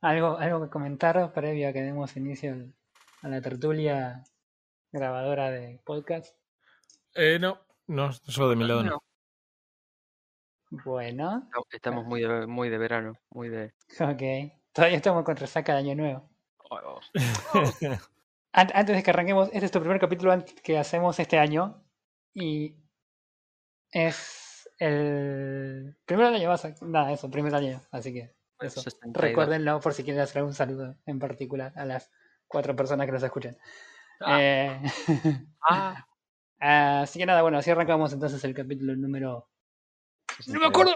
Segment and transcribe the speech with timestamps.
[0.00, 2.74] ¿Algo, algo que comentar previo a que demos inicio al-
[3.22, 4.22] a la tertulia
[4.92, 6.36] grabadora de podcast?
[7.14, 7.58] Eh, no,
[7.88, 8.90] no, yo de mi lado no.
[8.90, 9.02] No,
[10.84, 13.74] Bueno, no, estamos muy de, muy de verano, muy de...
[14.00, 14.52] ok.
[14.72, 16.28] Todavía estamos con resaca de Año Nuevo.
[16.70, 17.00] oh,
[18.52, 21.82] An- Antes de que arranquemos, este es tu primer capítulo que hacemos este año.
[22.34, 22.76] Y
[23.90, 26.74] es el primer año, vas a...
[26.82, 27.80] Nada, eso, primer año.
[27.90, 28.80] Así que eso.
[28.80, 29.22] 62.
[29.22, 32.10] Recuérdenlo por si quieren hacer algún saludo en particular a las
[32.46, 33.56] cuatro personas que nos escuchan.
[34.20, 34.38] Ah.
[34.40, 34.82] Eh,
[35.62, 36.06] Ah,
[37.02, 39.48] así que nada, bueno, así arrancamos entonces el capítulo número...
[40.46, 40.68] No me 62.
[40.68, 40.92] acuerdo.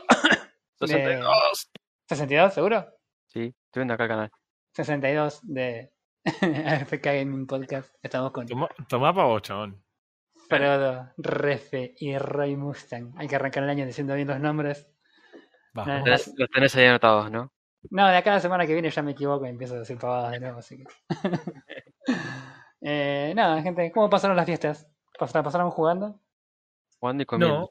[0.81, 1.73] 62.
[2.09, 2.87] ¿62 seguro?
[3.27, 4.31] Sí, estoy viendo acá el canal.
[4.75, 5.93] 62 de
[6.25, 7.95] AFK Gaming Podcast.
[8.03, 9.83] Estamos con Toma, toma pa' vos, chabón.
[10.49, 13.15] Frodo, Refe y Roy Mustang.
[13.17, 14.87] Hay que arrancar el año diciendo bien los nombres.
[15.75, 17.53] Los los tenés ahí anotados, ¿no?
[17.91, 19.99] No, de acá a la semana que viene ya me equivoco y empiezo a decir
[19.99, 20.85] pavadas de nuevo, así que.
[22.81, 24.89] eh, nada, gente, ¿cómo pasaron las fiestas?
[25.19, 26.21] ¿Pas- ¿La pasaron jugando?
[26.99, 27.59] Jugando y comiendo.
[27.59, 27.71] No,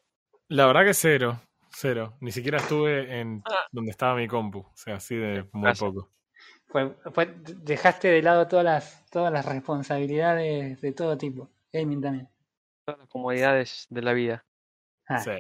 [0.50, 1.40] la verdad que cero,
[1.72, 2.17] cero.
[2.20, 3.67] Ni siquiera estuve en Ah.
[3.72, 6.09] donde estaba mi compu, o sea, así de muy poco.
[6.68, 11.50] Fue, fue- dejaste de lado todas las, todas las responsabilidades de todo tipo.
[11.73, 12.30] Gaming también.
[12.86, 14.45] Todas las comodidades de la vida.
[15.08, 15.31] Ah, Sí.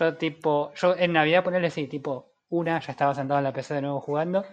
[0.00, 3.74] Yo tipo, yo en Navidad ponerle sí, tipo una, ya estaba sentado en la PC
[3.74, 4.46] de nuevo jugando.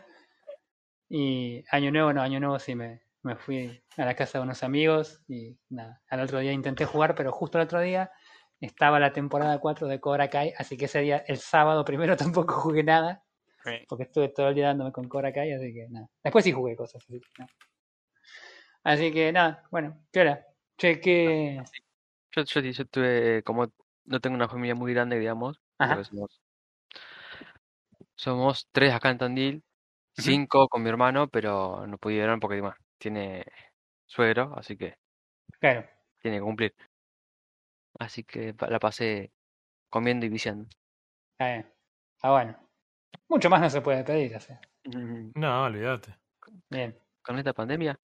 [1.07, 4.61] Y año nuevo, no, año nuevo sí me, me fui a la casa de unos
[4.63, 8.11] amigos y nada, al otro día intenté jugar, pero justo el otro día
[8.59, 12.55] estaba la temporada 4 de Cobra Kai, así que ese día, el sábado primero tampoco
[12.55, 13.23] jugué nada,
[13.87, 16.09] porque estuve todo el día dándome con Cobra Kai, así que nada.
[16.21, 17.51] Después sí jugué cosas, así que nada.
[18.83, 20.45] Así que nada, bueno, ¿qué hora?
[20.77, 21.63] Che, ¿qué?
[22.35, 23.71] Yo, yo, yo tuve, como
[24.07, 25.61] no tengo una familia muy grande, digamos,
[26.03, 26.41] somos,
[28.15, 29.63] somos tres acá en Tandil,
[30.13, 33.45] cinco con mi hermano, pero no pudieron porque bueno, tiene
[34.05, 34.95] suegro, así que
[35.59, 35.85] Claro,
[36.21, 36.73] tiene que cumplir.
[37.99, 39.31] Así que la pasé
[39.89, 40.67] comiendo y viciando.
[41.39, 42.57] Ah, bueno.
[43.29, 44.59] Mucho más no se puede pedir, sea.
[44.85, 46.15] Mm, No, olvídate.
[46.69, 46.97] Bien.
[47.21, 47.99] Con esta pandemia,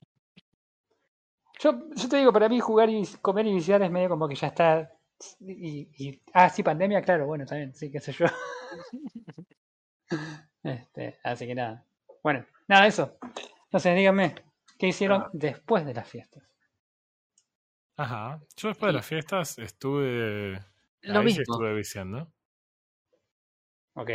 [1.59, 4.35] Yo, yo te digo, para mí jugar y comer y viciar es medio como que
[4.35, 4.92] ya está.
[5.39, 8.25] Y, y- ah, sí, pandemia, claro, bueno, también, sí, qué sé yo.
[10.63, 11.85] este, así que nada.
[12.23, 13.17] Bueno, nada, eso.
[13.65, 14.35] Entonces, díganme,
[14.77, 15.29] ¿qué hicieron Ah.
[15.33, 16.43] después de las fiestas?
[17.97, 18.41] Ajá.
[18.57, 20.53] Yo después de las fiestas estuve.
[21.01, 21.53] lo ahí sí mismo.
[21.55, 22.31] estuve viciando.
[23.95, 24.09] Ok.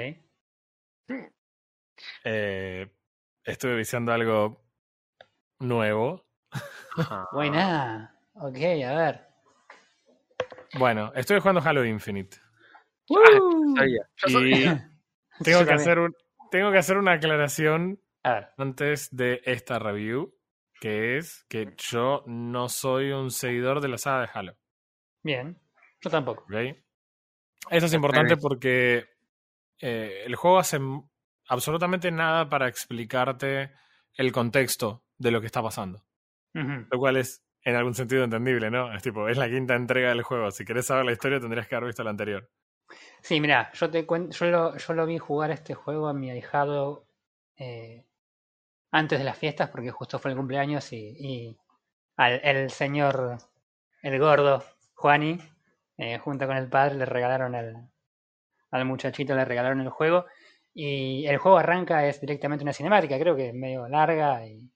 [2.24, 2.90] Eh,
[3.44, 4.64] estuve viciando algo
[5.60, 6.26] nuevo.
[7.32, 8.18] Buena.
[8.34, 9.27] Ok, a ver.
[10.74, 12.36] Bueno, estuve jugando Halo Infinite.
[13.08, 13.74] ¡Woo!
[13.76, 14.90] Sabía.
[15.40, 16.14] Y tengo que, hacer un,
[16.50, 20.34] tengo que hacer una aclaración antes de esta review,
[20.80, 24.56] que es que yo no soy un seguidor de la saga de Halo.
[25.22, 25.58] Bien.
[26.00, 26.46] Yo tampoco.
[27.70, 29.06] Eso es importante porque
[29.80, 30.78] eh, el juego hace
[31.48, 33.72] absolutamente nada para explicarte
[34.14, 36.04] el contexto de lo que está pasando.
[36.52, 38.94] Lo cual es en algún sentido entendible, ¿no?
[38.94, 40.50] Es tipo, es la quinta entrega del juego.
[40.50, 42.48] Si querés saber la historia tendrías que haber visto la anterior.
[43.20, 46.30] Sí, mira, yo te cuento, yo lo, yo lo vi jugar este juego a mi
[46.30, 47.06] ahijado
[47.56, 48.04] eh,
[48.90, 51.56] antes de las fiestas, porque justo fue el cumpleaños y, y
[52.16, 53.38] al, el señor,
[54.02, 54.64] el gordo,
[54.94, 55.38] Juani,
[55.98, 57.90] eh, junto con el padre, le regalaron al,
[58.70, 60.26] al muchachito, le regalaron el juego.
[60.72, 64.70] Y el juego arranca, es directamente una cinemática, creo que medio larga y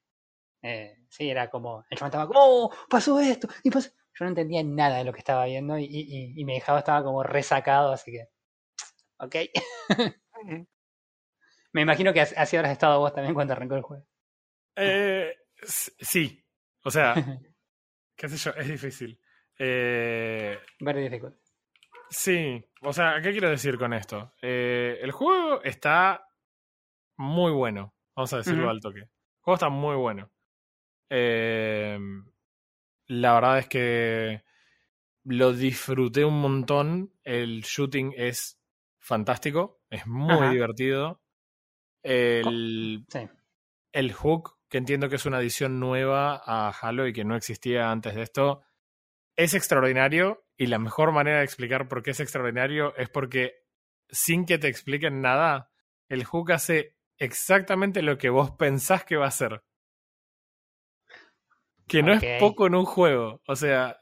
[0.62, 2.70] eh, sí, era como, el chabón estaba como, ¡Oh!
[2.88, 3.90] pasó esto, y pasó...
[4.14, 5.86] Yo no entendía nada de lo que estaba viendo y,
[6.36, 8.28] y, mi hijado estaba como resacado, así que,
[9.18, 9.36] ok.
[11.72, 14.06] Me imagino que así habrás estado vos también cuando arrancó el juego.
[14.76, 15.34] Eh,
[15.64, 16.44] sí.
[16.84, 17.14] O sea,
[18.16, 19.18] qué sé yo, es difícil.
[19.58, 21.36] Eh, Very difficult.
[22.08, 24.34] sí, o sea, ¿qué quiero decir con esto?
[24.42, 26.26] Eh, el juego está
[27.16, 27.94] muy bueno.
[28.16, 29.00] Vamos a decirlo al toque.
[29.00, 29.08] El
[29.40, 30.31] juego está muy bueno.
[31.14, 31.98] Eh,
[33.08, 34.44] la verdad es que
[35.24, 37.12] lo disfruté un montón.
[37.22, 38.58] El shooting es
[38.98, 39.82] fantástico.
[39.90, 40.52] Es muy Ajá.
[40.52, 41.22] divertido.
[42.02, 43.28] El, Sí.
[43.92, 47.90] el hook, que entiendo que es una adición nueva a Halo y que no existía
[47.90, 48.62] antes de esto,
[49.36, 50.46] es extraordinario.
[50.56, 53.66] Y la mejor manera de explicar por qué es extraordinario es porque
[54.08, 55.70] sin que te expliquen nada,
[56.08, 59.62] el hook hace exactamente lo que vos pensás que va a hacer.
[61.86, 63.40] Que no es poco en un juego.
[63.46, 64.00] O sea,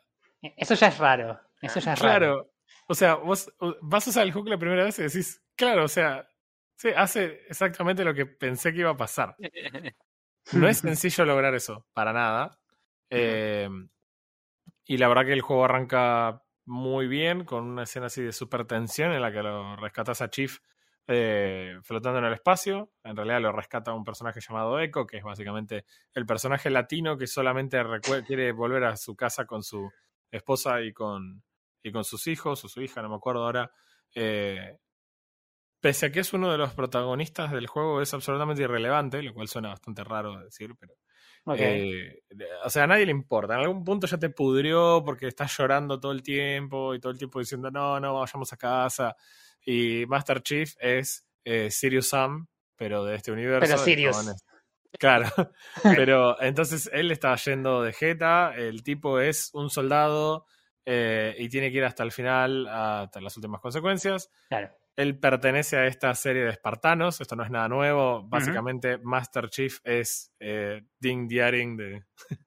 [0.56, 1.41] Eso ya es raro.
[1.61, 2.19] Eso ya es raro.
[2.19, 2.50] claro.
[2.87, 5.88] O sea, vos vas a usar el hook la primera vez y decís, claro, o
[5.88, 6.27] sea,
[6.81, 9.37] Sí, hace exactamente lo que pensé que iba a pasar.
[10.53, 12.59] No es sencillo lograr eso, para nada.
[13.11, 13.69] Eh,
[14.87, 18.65] y la verdad que el juego arranca muy bien, con una escena así de super
[18.65, 20.59] tensión en la que lo rescatas a Chief
[21.12, 22.93] eh, flotando en el espacio.
[23.03, 25.85] En realidad lo rescata un personaje llamado Echo, que es básicamente
[26.15, 27.83] el personaje latino que solamente
[28.25, 29.91] quiere volver a su casa con su
[30.31, 31.43] esposa y con,
[31.83, 33.73] y con sus hijos, o su hija, no me acuerdo ahora.
[34.15, 34.79] Eh,
[35.81, 39.49] pese a que es uno de los protagonistas del juego, es absolutamente irrelevante, lo cual
[39.49, 40.95] suena bastante raro decir, pero
[41.56, 42.23] eh,
[42.64, 43.55] o sea, a nadie le importa.
[43.55, 47.19] En algún punto ya te pudrió porque estás llorando todo el tiempo y todo el
[47.19, 49.17] tiempo diciendo, no, no, vayamos a casa.
[49.64, 53.67] Y Master Chief es eh, Sirius Sam, pero de este universo.
[53.69, 54.35] Pero Sirius.
[54.99, 55.29] Claro,
[55.82, 60.46] pero entonces él está yendo de Jeta, el tipo es un soldado
[60.85, 64.31] eh, y tiene que ir hasta el final, hasta las últimas consecuencias.
[64.49, 64.70] Claro.
[64.97, 68.23] Él pertenece a esta serie de espartanos, esto no es nada nuevo.
[68.23, 72.05] Básicamente, Master Chief es eh, Ding Diaring de.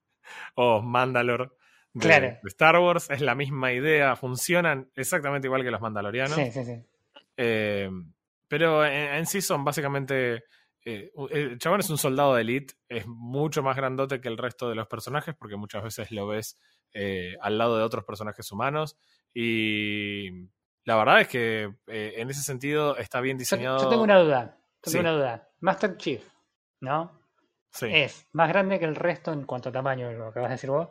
[0.55, 1.49] o Mandalore
[1.93, 3.09] de, Star Wars.
[3.09, 6.35] Es la misma idea, funcionan exactamente igual que los Mandalorianos.
[6.35, 6.83] Sí, sí, sí.
[7.37, 7.89] Eh,
[8.47, 10.43] pero en, sí son básicamente.
[10.85, 14.67] Eh, el chabón es un soldado de elite, es mucho más grandote que el resto
[14.69, 16.59] de los personajes, porque muchas veces lo ves
[17.41, 18.97] al lado de otros personajes humanos.
[19.33, 20.49] Y
[20.85, 23.79] la verdad es que eh, en ese sentido está bien diseñado.
[23.79, 24.57] Yo, tengo una duda.
[24.81, 25.49] Tengo una duda.
[25.61, 26.23] Master Chief,
[26.81, 27.21] ¿no?
[27.71, 27.87] Sí.
[27.89, 30.69] Es más grande que el resto en cuanto a tamaño, lo que vas a decir
[30.69, 30.89] vos.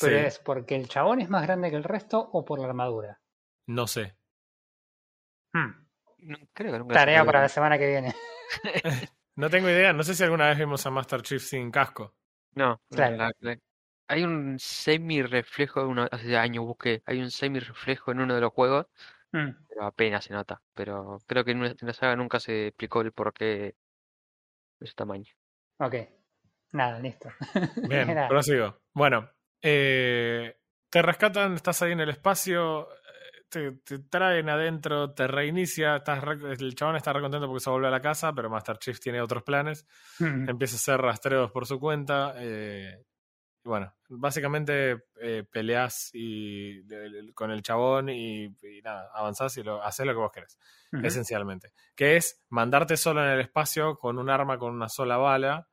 [0.00, 3.20] Pero es porque el chabón es más grande que el resto o por la armadura.
[3.66, 4.16] No sé.
[5.52, 5.86] Hmm.
[6.92, 8.14] Tarea para la semana que viene.
[9.36, 9.92] no tengo idea.
[9.92, 12.14] No sé si alguna vez vimos a Master Chief sin casco.
[12.54, 13.32] No, claro.
[14.08, 18.52] hay un semi reflejo, hace años busqué, hay un semi reflejo en uno de los
[18.52, 18.86] juegos
[19.34, 19.50] Mm.
[19.68, 20.62] Pero apenas se nota.
[20.74, 23.74] Pero creo que en, la saga nunca se explicó el porqué de
[24.80, 25.32] ese tamaño.
[25.78, 25.96] Ok.
[26.72, 27.28] Nada, listo.
[27.88, 28.78] Bien, prosigo.
[28.92, 29.28] Bueno,
[29.60, 30.56] eh,
[30.88, 32.88] te rescatan, estás ahí en el espacio,
[33.54, 36.22] eh, te, traen adentro, te reinicia, estás
[36.58, 39.42] el chabón está recontento porque se vuelve a la casa, pero Master Chief tiene otros
[39.42, 39.86] planes,
[40.18, 40.48] mm.
[40.48, 43.04] empieza a hacer rastreos por su cuenta, eh,
[43.64, 46.82] bueno, básicamente eh, peleas y,
[47.32, 50.58] con el chabón y, nada, avanzás y lo, haces lo que vos querés,
[51.02, 51.72] esencialmente.
[51.94, 55.68] Que es mandarte solo en el espacio con un arma con una sola bala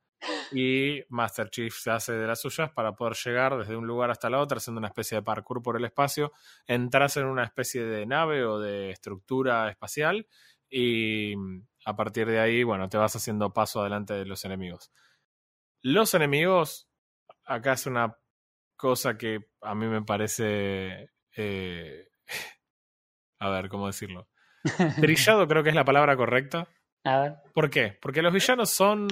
[0.52, 4.30] y Master Chief se hace de las suyas para poder llegar desde un lugar hasta
[4.30, 6.32] la otra haciendo una especie de parkour por el espacio,
[6.66, 10.26] entras en una especie de nave o de estructura espacial
[10.70, 11.34] y
[11.84, 14.90] a partir de ahí, bueno, te vas haciendo paso adelante de los enemigos.
[15.82, 16.88] Los enemigos
[17.44, 18.16] acá es una
[18.76, 21.10] cosa que a mí me parece.
[21.36, 22.08] Eh,
[23.40, 24.28] a ver, ¿cómo decirlo?
[25.00, 26.68] Trillado creo que es la palabra correcta.
[27.04, 27.34] A ver.
[27.52, 27.98] ¿Por qué?
[28.00, 29.08] Porque los villanos son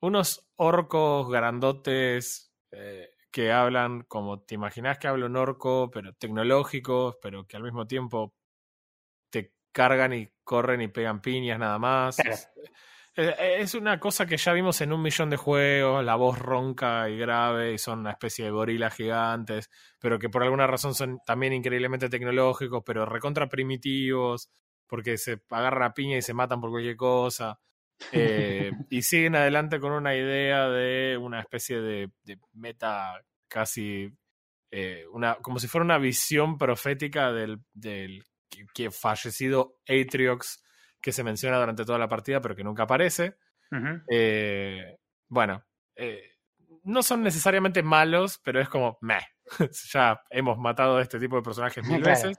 [0.00, 7.16] unos orcos grandotes eh, que hablan como te imaginas que habla un orco, pero tecnológicos,
[7.22, 8.34] pero que al mismo tiempo
[9.30, 12.18] te cargan y corren y pegan piñas nada más.
[12.18, 12.70] Eh, eh,
[13.14, 17.18] es una cosa que ya vimos en un millón de juegos, la voz ronca y
[17.18, 21.52] grave y son una especie de gorilas gigantes, pero que por alguna razón son también
[21.52, 24.50] increíblemente tecnológicos, pero recontra primitivos,
[24.86, 27.60] porque se agarran a piña y se matan por cualquier cosa.
[28.12, 32.10] Eh, y siguen adelante con una idea de una especie de,
[32.54, 34.10] meta casi,
[35.12, 38.24] una, como si fuera una visión profética del, del
[38.74, 40.62] que fallecido Atriox
[41.02, 43.36] que se menciona durante toda la partida, pero que nunca aparece.
[44.08, 45.64] Eh, bueno,
[45.96, 46.22] eh,
[46.84, 49.20] no son necesariamente malos, pero es como, meh,
[49.92, 52.38] ya hemos matado a este tipo de personajes mil veces.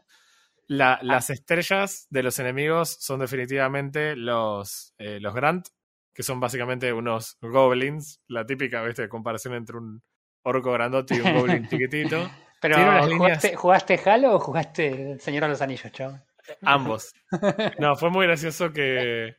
[0.79, 0.99] Ah.
[1.01, 5.67] Las estrellas de los enemigos son definitivamente los, eh, los Grant,
[6.13, 9.09] que son básicamente unos goblins, la típica ¿viste?
[9.09, 10.01] comparación entre un
[10.43, 12.29] orco grandote y un goblin chiquitito.
[12.61, 12.77] Pero,
[13.17, 16.23] ¿jugaste, ¿jugaste, Halo o jugaste Señor de los Anillos, chaval?
[16.61, 17.13] Ambos.
[17.79, 19.35] No, fue muy gracioso que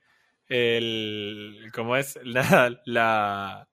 [0.48, 1.70] el.
[1.74, 2.80] Como es la.
[2.84, 3.68] la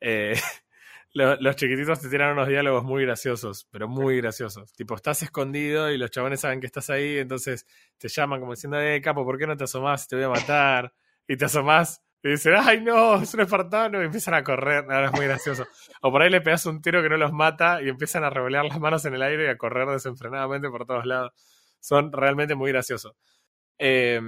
[0.00, 0.38] eh,
[1.14, 4.72] los, chiquititos te tiran unos diálogos muy graciosos, pero muy graciosos.
[4.72, 7.66] Tipo, estás escondido y los chabones saben que estás ahí, entonces
[7.98, 10.08] te llaman como diciendo, eh, capo, ¿por qué no te asomás?
[10.08, 10.92] Te voy a matar.
[11.26, 14.84] Y te asomás y dicen, ay no, es un espartano, y empiezan a correr.
[14.90, 15.66] Ahora es muy gracioso.
[16.02, 18.64] O por ahí le pegas un tiro que no los mata y empiezan a revolear
[18.64, 21.32] las manos en el aire y a correr desenfrenadamente por todos lados
[21.84, 23.14] son realmente muy graciosos.
[23.78, 24.20] Eh,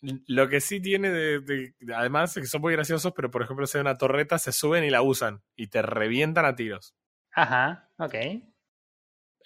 [0.00, 3.76] lo que sí tiene de, Además es que son muy graciosos, pero por ejemplo, si
[3.76, 6.94] hay una torreta, se suben y la usan y te revientan a tiros.
[7.32, 8.14] Ajá, ok.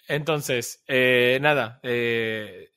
[0.07, 1.81] Entonces, eh, nada.
[1.83, 2.69] Eh,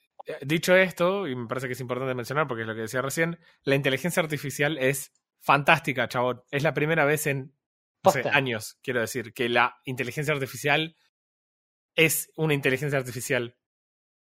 [0.43, 3.38] dicho esto, y me parece que es importante mencionar porque es lo que decía recién,
[3.62, 6.43] la inteligencia artificial es fantástica, chabón.
[6.50, 7.54] Es la primera vez en
[8.33, 10.97] años, quiero decir, que la inteligencia artificial
[11.95, 13.57] es una inteligencia artificial.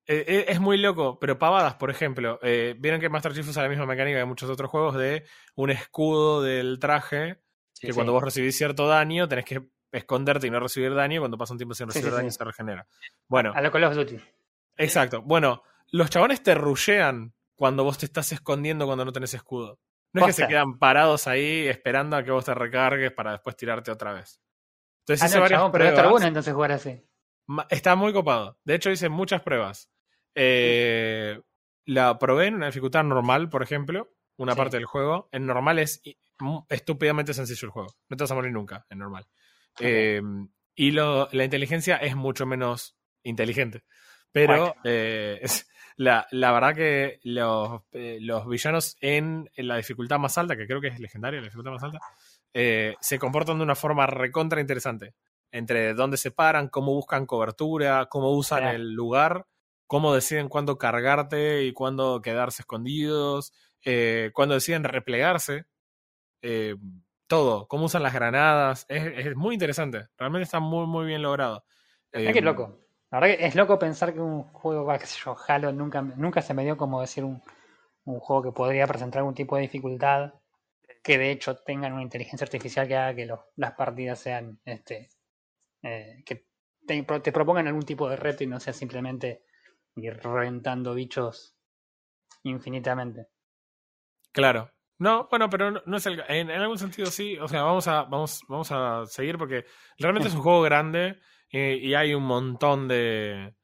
[0.07, 2.39] Eh, eh, es muy loco, pero pavadas, por ejemplo.
[2.41, 6.41] Vieron que Master Chief usa la misma mecánica que muchos otros juegos de un escudo
[6.41, 7.41] del traje
[7.79, 11.21] que cuando vos recibís cierto daño tenés que esconderte y no recibir daño.
[11.21, 12.87] Cuando pasa un tiempo sin recibir daño se regenera.
[13.27, 13.51] Bueno.
[13.55, 14.19] A lo Call of Duty.
[14.77, 15.21] Exacto.
[15.21, 19.79] Bueno, los chabones te rushean cuando vos te estás escondiendo cuando no tenés escudo.
[20.13, 23.55] No es que se quedan parados ahí esperando a que vos te recargues para después
[23.57, 24.41] tirarte otra vez.
[25.01, 25.95] Entonces ah, hice varias chabón, pruebas.
[25.95, 27.05] Pero bueno entonces jugar así.
[27.69, 28.57] Está muy copado.
[28.63, 29.91] De hecho, hice muchas pruebas.
[30.35, 31.39] Eh,
[31.85, 35.29] la probé en una dificultad normal, por ejemplo, una parte del juego.
[35.31, 36.01] En normal es
[36.69, 37.95] estúpidamente sencillo el juego.
[38.09, 39.25] No te vas a morir nunca en normal.
[39.79, 43.83] Em, y lo, la inteligencia es mucho menos inteligente.
[44.31, 45.41] Pero eh,
[45.95, 50.81] la, la, verdad que los, eh, los villanos en, la dificultad más alta, que creo
[50.81, 51.99] que es legendaria, la dificultad más alta,
[52.51, 55.13] se comportan de una forma recontra interesante.
[55.51, 59.45] Entre dónde se paran, cómo buscan cobertura, cómo usan el lugar,
[59.87, 63.53] cómo deciden cuándo cargarte y cuándo quedarse escondidos,
[64.33, 65.65] cuándo deciden replegarse.
[67.27, 68.85] todo, cómo usan las granadas.
[68.89, 70.07] Es, es, muy interesante.
[70.17, 71.65] Realmente está muy, muy bien logrado.
[72.11, 72.79] Es que loco.
[73.11, 74.91] La verdad que es loco pensar que un juego,
[75.23, 77.41] yo, Halo nunca, nunca se me dio como decir un,
[78.05, 80.33] un juego que podría presentar algún tipo de dificultad
[81.05, 85.09] que de hecho tengan una inteligencia artificial que haga que las partidas sean este
[85.83, 86.47] eh, que
[86.87, 89.44] te, te, propongan algún tipo de reto y no sea simplemente
[89.95, 91.55] ir reventando bichos
[92.43, 93.27] infinitamente.
[94.31, 94.71] Claro.
[94.97, 98.03] No, bueno, pero no, es el, en, en, algún sentido sí, o sea, vamos a
[98.03, 99.65] vamos vamos a seguir porque
[99.97, 101.19] realmente es un juego grande
[101.51, 103.55] eh, y hay un montón de,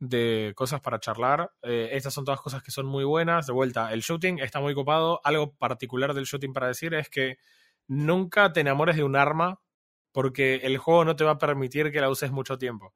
[0.00, 1.52] de cosas para charlar.
[1.62, 3.46] Eh, estas son todas cosas que son muy buenas.
[3.46, 5.20] De vuelta, el shooting está muy copado.
[5.22, 7.38] Algo particular del shooting para decir es que
[7.86, 9.60] nunca te enamores de un arma
[10.12, 12.94] porque el juego no te va a permitir que la uses mucho tiempo.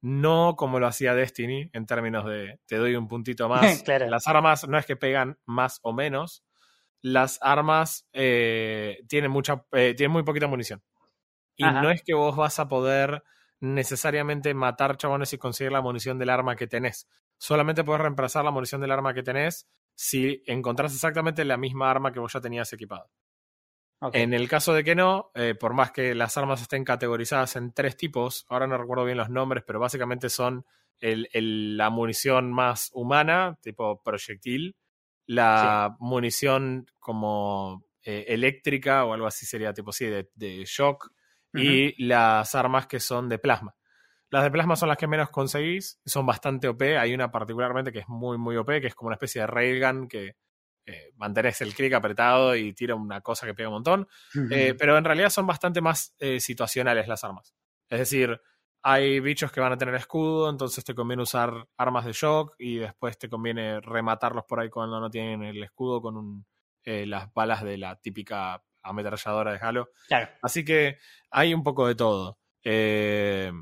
[0.00, 3.60] No como lo hacía Destiny en términos de te doy un puntito más.
[4.08, 6.44] Las armas no es que pegan más o menos.
[7.02, 10.82] Las armas eh, tienen, mucha, tienen muy poquita munición.
[11.56, 13.22] Y no es que vos vas a poder
[13.60, 17.08] necesariamente matar chabones y conseguir la munición del arma que tenés.
[17.38, 22.12] Solamente puedes reemplazar la munición del arma que tenés si encontrás exactamente la misma arma
[22.12, 23.06] que vos ya tenías equipada.
[24.12, 27.72] En el caso de que no, eh, por más que las armas estén categorizadas en
[27.72, 30.66] tres tipos, ahora no recuerdo bien los nombres, pero básicamente son
[31.00, 34.76] el, la munición más humana, tipo proyectil,
[35.26, 41.10] la munición como eh, eléctrica o algo así sería tipo sí, de, de shock,
[41.54, 43.74] y las armas que son de plasma.
[44.28, 46.82] Las de plasma son las que menos conseguís, son bastante OP.
[46.98, 50.06] Hay una particularmente que es muy, muy OP, que es como una especie de railgun
[50.06, 50.36] que
[50.86, 54.08] eh, mantenés el clic apretado y tira una cosa que pega un montón.
[54.50, 57.54] Eh, pero en realidad son bastante más eh, situacionales las armas.
[57.88, 58.40] Es decir,
[58.82, 62.76] hay bichos que van a tener escudo, entonces te conviene usar armas de shock y
[62.76, 66.46] después te conviene rematarlos por ahí cuando no tienen el escudo con un,
[66.84, 69.90] las balas de la típica ametralladora de Halo.
[70.08, 70.28] Claro.
[70.42, 70.98] Así que
[71.30, 72.38] hay un poco de todo.
[72.62, 73.52] Eh,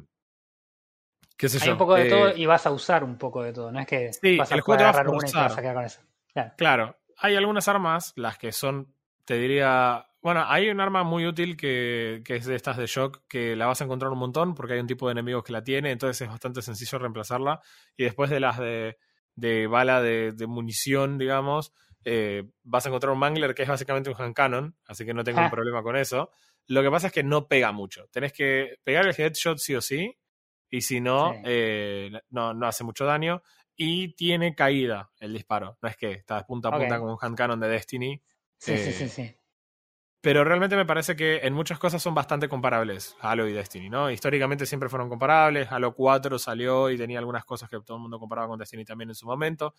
[1.36, 3.52] ¿Qué sé hay un poco de todo eh, y vas a usar un poco de
[3.52, 3.72] todo.
[3.72, 5.84] No es que vas a, el juego agarrar una y te vas a quedar con
[5.84, 6.00] eso.
[6.56, 6.96] Claro.
[7.24, 10.06] Hay algunas armas, las que son, te diría.
[10.20, 13.64] Bueno, hay un arma muy útil que, que, es de estas de shock, que la
[13.64, 16.20] vas a encontrar un montón porque hay un tipo de enemigos que la tiene, entonces
[16.20, 17.62] es bastante sencillo reemplazarla.
[17.96, 18.98] Y después de las de,
[19.36, 21.72] de bala de, de munición, digamos,
[22.04, 25.24] eh, vas a encontrar un mangler que es básicamente un hand cannon, así que no
[25.24, 26.30] tengo un problema con eso.
[26.66, 28.06] Lo que pasa es que no pega mucho.
[28.12, 30.14] Tenés que pegar el headshot sí o sí,
[30.68, 33.42] y si no, eh, no, no hace mucho daño.
[33.76, 35.78] Y tiene caída el disparo.
[35.82, 38.22] No es que está de punta a punta con un hand cannon de Destiny.
[38.58, 39.36] Sí, sí, sí, eh, sí.
[40.24, 44.10] Pero realmente me parece que en muchas cosas son bastante comparables Halo y Destiny, ¿no?
[44.10, 45.70] Históricamente siempre fueron comparables.
[45.70, 49.10] Halo 4 salió y tenía algunas cosas que todo el mundo comparaba con Destiny también
[49.10, 49.74] en su momento.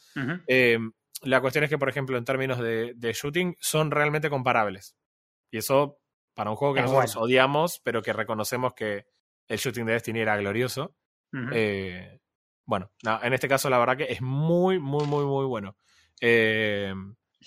[1.24, 4.96] La cuestión es que, por ejemplo, en términos de, shooting, son realmente comparables.
[5.50, 5.98] Y eso,
[6.36, 9.08] para un juego que nosotros odiamos, pero que reconocemos que
[9.48, 10.96] el shooting de Destiny era glorioso.
[11.54, 12.20] Eh,
[12.66, 12.92] bueno,
[13.22, 15.78] en este caso, la verdad que es muy, muy, muy, muy bueno.
[16.22, 16.94] Eh,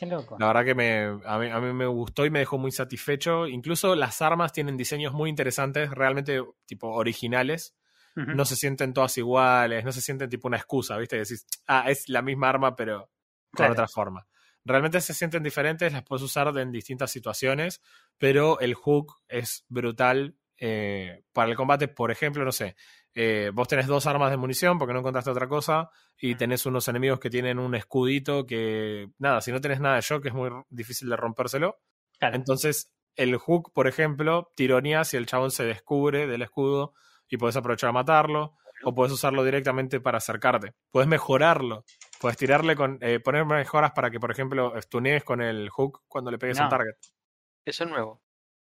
[0.00, 3.48] la verdad que me, a, mí, me gustó y me dejó muy satisfecho.
[3.48, 7.74] Incluso las armas tienen diseños muy interesantes, realmente tipo originales.
[8.14, 11.18] No se sienten todas iguales, no se sienten tipo una excusa, ¿viste?
[11.18, 13.12] Decís, ah, es la misma arma, pero
[13.52, 14.26] con otra forma.
[14.64, 17.80] Realmente se sienten diferentes, las puedes usar en distintas situaciones,
[18.18, 21.86] pero el hook es brutal eh, para el combate.
[21.86, 22.74] Por ejemplo, no sé,
[23.14, 26.86] eh, vos tenés dos armas de munición porque no encontraste otra cosa y tenés unos
[26.88, 30.50] enemigos que tienen un escudito que, nada, si no tenés nada de shock es muy
[30.68, 31.80] difícil de rompérselo.
[32.20, 36.94] Entonces, el hook, por ejemplo, tironía si el chabón se descubre del escudo
[37.28, 40.74] y puedes aprovechar a matarlo o puedes usarlo directamente para acercarte.
[40.90, 41.84] Puedes mejorarlo.
[42.20, 42.98] Puedes tirarle con.
[43.00, 46.64] Eh, poner mejoras para que, por ejemplo, stunees con el hook cuando le pegues a
[46.64, 46.94] un target.
[47.64, 48.22] Eso es nuevo.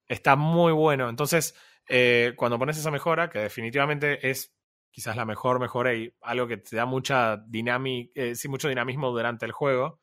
[0.10, 1.08] Está muy bueno.
[1.08, 1.56] Entonces,
[1.88, 4.54] eh, cuando pones esa mejora, que definitivamente es
[4.92, 9.12] quizás la mejor mejora y algo que te da mucha dinámica, eh, sí, mucho dinamismo
[9.12, 10.02] durante el juego,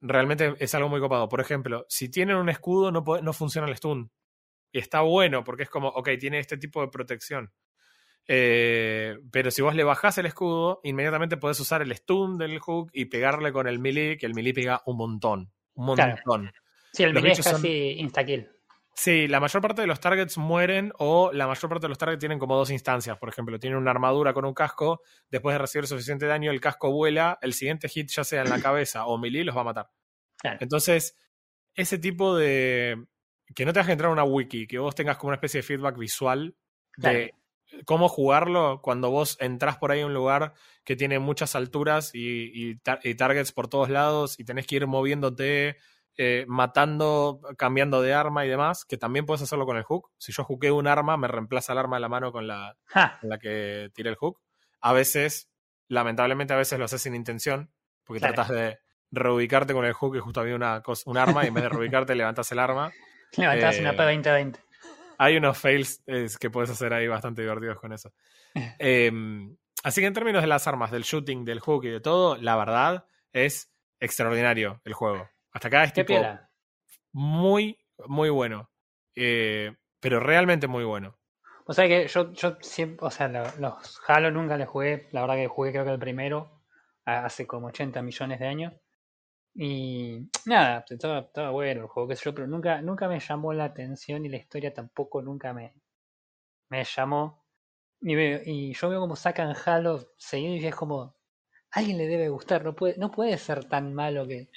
[0.00, 1.28] realmente es algo muy copado.
[1.28, 4.10] Por ejemplo, si tienen un escudo, no, no funciona el stun.
[4.72, 7.52] Y está bueno porque es como, ok, tiene este tipo de protección.
[8.26, 12.90] Eh, pero si vos le bajás el escudo, inmediatamente podés usar el stun del hook
[12.92, 15.52] y pegarle con el melee, que el melee pega un montón.
[15.74, 16.52] Un montón.
[16.92, 18.48] Sí, el melee es casi insta-kill.
[18.94, 22.20] Sí, la mayor parte de los targets mueren o la mayor parte de los targets
[22.20, 23.16] tienen como dos instancias.
[23.18, 26.90] Por ejemplo, tienen una armadura con un casco, después de recibir suficiente daño, el casco
[26.90, 29.90] vuela, el siguiente hit, ya sea en la cabeza o melee, los va a matar.
[30.60, 31.16] Entonces,
[31.74, 33.06] ese tipo de,
[33.54, 35.66] que no te que entrar a una wiki, que vos tengas como una especie de
[35.66, 36.56] feedback visual
[36.96, 37.34] de
[37.84, 40.54] cómo jugarlo cuando vos entras por ahí a un lugar
[40.84, 45.76] que tiene muchas alturas y, targets por todos lados y tenés que ir moviéndote,
[46.16, 50.10] eh, matando, cambiando de arma y demás, que también puedes hacerlo con el hook.
[50.18, 52.76] Si yo jugué un arma, me reemplaza el arma de la mano con la,
[53.22, 54.40] la que tiré el hook.
[54.80, 55.50] A veces,
[55.88, 57.70] lamentablemente a veces lo haces sin intención,
[58.04, 58.78] porque tratas de
[59.10, 62.14] reubicarte con el hook y justo había una un arma y en vez de reubicarte
[62.14, 62.92] levantas el arma
[63.36, 64.58] Levantas una P2020.
[65.18, 66.02] Hay unos fails
[66.38, 68.12] que puedes hacer ahí bastante divertidos con eso.
[68.78, 72.36] Em, así que en términos de las armas, del shooting, del hook y de todo,
[72.36, 75.28] la verdad es extraordinario el juego.
[75.52, 76.14] Hasta acá es tipo
[77.12, 78.70] muy, muy bueno.
[79.14, 81.18] Eh, pero realmente muy bueno.
[81.66, 85.36] O sea que yo, yo siempre, o sea, los Halo nunca les jugué, la verdad
[85.36, 86.62] que jugué creo que el primero,
[87.04, 88.72] hace como 80 millones de años.
[89.54, 93.52] Y nada, estaba, estaba bueno el juego, qué sé yo, pero nunca, nunca me llamó
[93.52, 95.74] la atención y la historia tampoco nunca me,
[96.70, 97.44] me llamó.
[98.00, 101.16] Y, y yo veo como sacan Halo seguido y es como,
[101.70, 104.50] alguien le debe gustar, no puede, no puede ser tan malo que...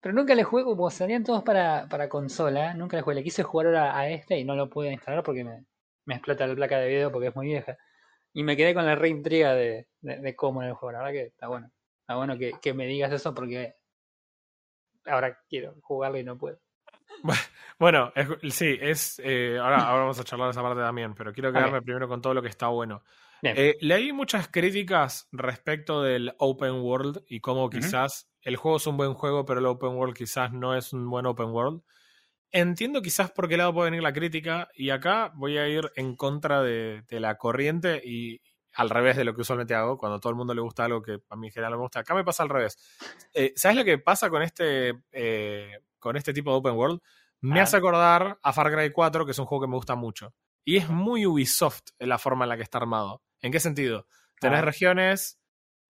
[0.00, 3.16] Pero nunca le juego, como salían todos para, para consola, nunca le jugué.
[3.16, 5.64] Le quise jugar ahora a este y no lo pude instalar porque me,
[6.06, 7.76] me explota la placa de video porque es muy vieja.
[8.32, 10.92] Y me quedé con la reintriga de, de, cómo era el juego.
[10.92, 11.70] La verdad que está bueno.
[12.00, 13.74] Está bueno que, que me digas eso porque
[15.04, 16.58] ahora quiero jugarlo y no puedo.
[17.78, 18.12] Bueno,
[18.50, 19.20] sí, es.
[19.24, 22.20] Eh, ahora, ahora vamos a charlar de esa parte también, pero quiero quedarme primero con
[22.20, 23.02] todo lo que está bueno.
[23.42, 28.96] Eh, leí muchas críticas respecto del Open World y cómo quizás el juego es un
[28.96, 31.82] buen juego, pero el Open World quizás no es un buen Open World.
[32.52, 36.16] Entiendo quizás por qué lado puede venir la crítica y acá voy a ir en
[36.16, 38.40] contra de, de la corriente y,
[38.74, 41.02] al revés de lo que usualmente hago, cuando a todo el mundo le gusta algo
[41.02, 42.00] que a mí en general me gusta.
[42.00, 42.78] Acá me pasa al revés.
[43.34, 47.00] Eh, ¿Sabes lo que pasa con este, eh, con este tipo de open world?
[47.42, 50.34] Me hace acordar a Far Cry 4, que es un juego que me gusta mucho.
[50.62, 53.22] Y es muy Ubisoft en la forma en la que está armado.
[53.40, 54.06] ¿En qué sentido?
[54.38, 55.40] Tenés regiones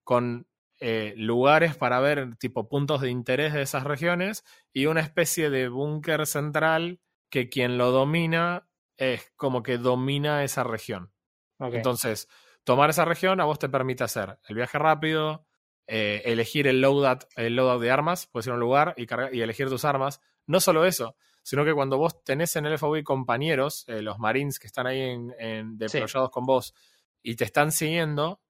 [0.04, 0.46] con
[0.80, 5.68] eh, lugares para ver tipo puntos de interés de esas regiones y una especie de
[5.68, 11.12] búnker central que quien lo domina es como que domina esa región.
[11.58, 12.28] Entonces,
[12.64, 15.46] tomar esa región a vos te permite hacer el viaje rápido,
[15.86, 19.42] eh, elegir el loadout, el loadout de armas, puedes ir a un lugar y, y
[19.42, 20.20] elegir tus armas.
[20.46, 24.58] No solo eso, sino que cuando vos tenés en el FOB compañeros, eh, los marines
[24.58, 26.74] que están ahí en, deployados con vos
[27.22, 28.40] y te están siguiendo,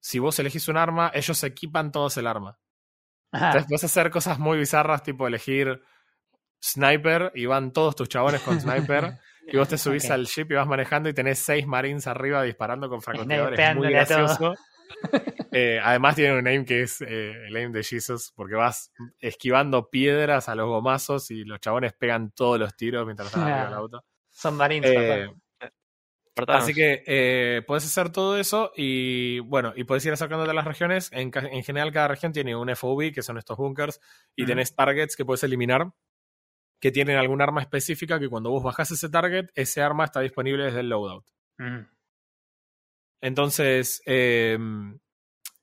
[0.00, 2.58] si vos elegís un arma, ellos equipan todos el arma.
[3.32, 5.82] Entonces puedes hacer cosas muy bizarras, tipo elegir
[6.62, 9.18] sniper y van todos tus chabones con sniper.
[9.46, 12.88] Y vos te subís al ship y vas manejando y tenés seis marines arriba disparando
[12.88, 13.58] con francotiradores.
[13.58, 14.54] Es muy gracioso.
[15.52, 19.90] Eh, además tiene un aim que es eh, el aim de Jesus, porque vas esquivando
[19.90, 23.74] piedras a los gomazos y los chabones pegan todos los tiros mientras están arriba del
[23.74, 24.04] auto.
[24.30, 24.90] Son marines.
[24.90, 25.30] Eh,
[26.46, 31.10] así que puedes hacer todo eso y bueno, y puedes ir acercándote a las regiones.
[31.12, 34.00] En, general cada región tiene un FOB, que son estos bunkers,
[34.36, 35.92] y tenés targets que puedes eliminar
[36.80, 40.64] que tienen algún arma específica que cuando vos bajás ese target, ese arma está disponible
[40.64, 41.26] desde el loadout.
[43.20, 44.98] Entonces, em,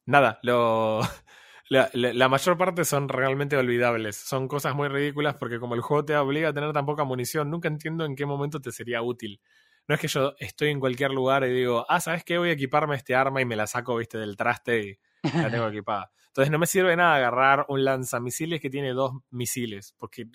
[0.05, 0.99] nada, lo,
[1.69, 4.17] la, mayor parte son realmente olvidables.
[4.17, 7.49] Son cosas muy ridículas porque como el juego te obliga a tener tan poca munición,
[7.49, 9.39] nunca entiendo en qué momento te sería útil.
[9.87, 12.37] No es que yo estoy en cualquier lugar y digo, ah, ¿sabes qué?
[12.37, 15.67] Voy a equiparme este arma y me la saco, viste, del traste y la tengo
[15.69, 16.11] equipada.
[16.35, 20.25] Entonces no me sirve nada agarrar un lanzamisiles que tiene dos misiles, porque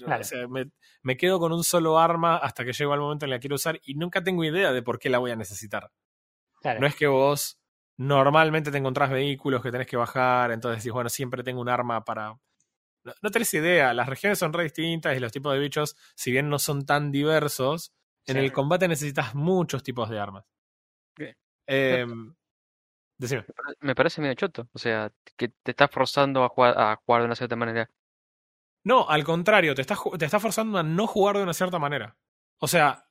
[1.03, 3.41] me, quedo con un solo arma hasta que llego al momento en el que la
[3.41, 5.91] quiero usar y nunca tengo idea de por qué la voy a necesitar.
[6.65, 7.61] No es que vos
[7.99, 12.03] normalmente te encontrás vehículos que tenés que bajar, entonces decís, bueno, siempre tengo un arma
[12.03, 12.35] para...
[13.05, 16.49] No, tenés idea, las regiones son re distintas y los tipos de bichos, si bien
[16.49, 17.93] no son tan diversos,
[18.31, 20.45] en el combate necesitas muchos tipos de armas.
[21.66, 22.07] Eh,
[23.81, 24.69] me parece medio choto.
[24.73, 27.90] O sea, que te estás forzando a jugar, a jugar de una cierta manera.
[28.83, 32.16] No, al contrario, te estás, te estás forzando a no jugar de una cierta manera.
[32.59, 33.07] O sea,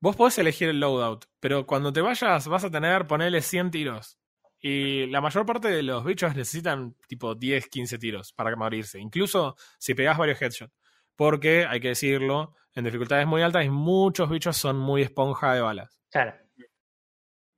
[0.00, 4.18] vos podés elegir el loadout, pero cuando te vayas vas a tener, ponerle 100 tiros.
[4.60, 8.98] Y la mayor parte de los bichos necesitan tipo 10, 15 tiros para morirse.
[8.98, 10.74] Incluso si pegás varios headshots.
[11.18, 15.60] Porque, hay que decirlo, en dificultades muy altas y muchos bichos son muy esponja de
[15.60, 16.00] balas.
[16.12, 16.32] Claro.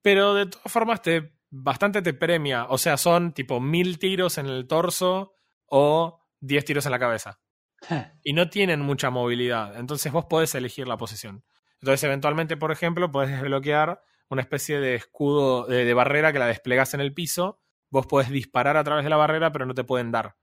[0.00, 2.64] Pero de todas formas te bastante te premia.
[2.70, 5.34] O sea, son tipo mil tiros en el torso
[5.66, 7.38] o diez tiros en la cabeza.
[8.24, 9.78] y no tienen mucha movilidad.
[9.78, 11.44] Entonces vos podés elegir la posición.
[11.80, 16.94] Entonces, eventualmente, por ejemplo, podés desbloquear una especie de escudo de, barrera que la desplegás
[16.94, 17.60] en el piso.
[17.90, 20.36] Vos podés disparar a través de la barrera, pero no te pueden dar.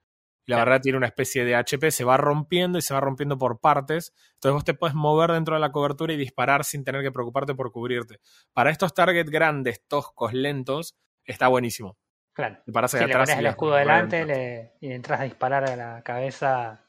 [0.47, 3.59] La barrera tiene una especie de HP, se va rompiendo y se va rompiendo por
[3.59, 4.13] partes.
[4.35, 7.53] Entonces vos te puedes mover dentro de la cobertura y disparar sin tener que preocuparte
[7.53, 8.19] por cubrirte.
[8.53, 11.97] Para estos targets grandes, toscos, lentos, está buenísimo.
[12.31, 12.61] Claro.
[12.87, 16.85] si le pones el escudo delante y entras a disparar a la cabeza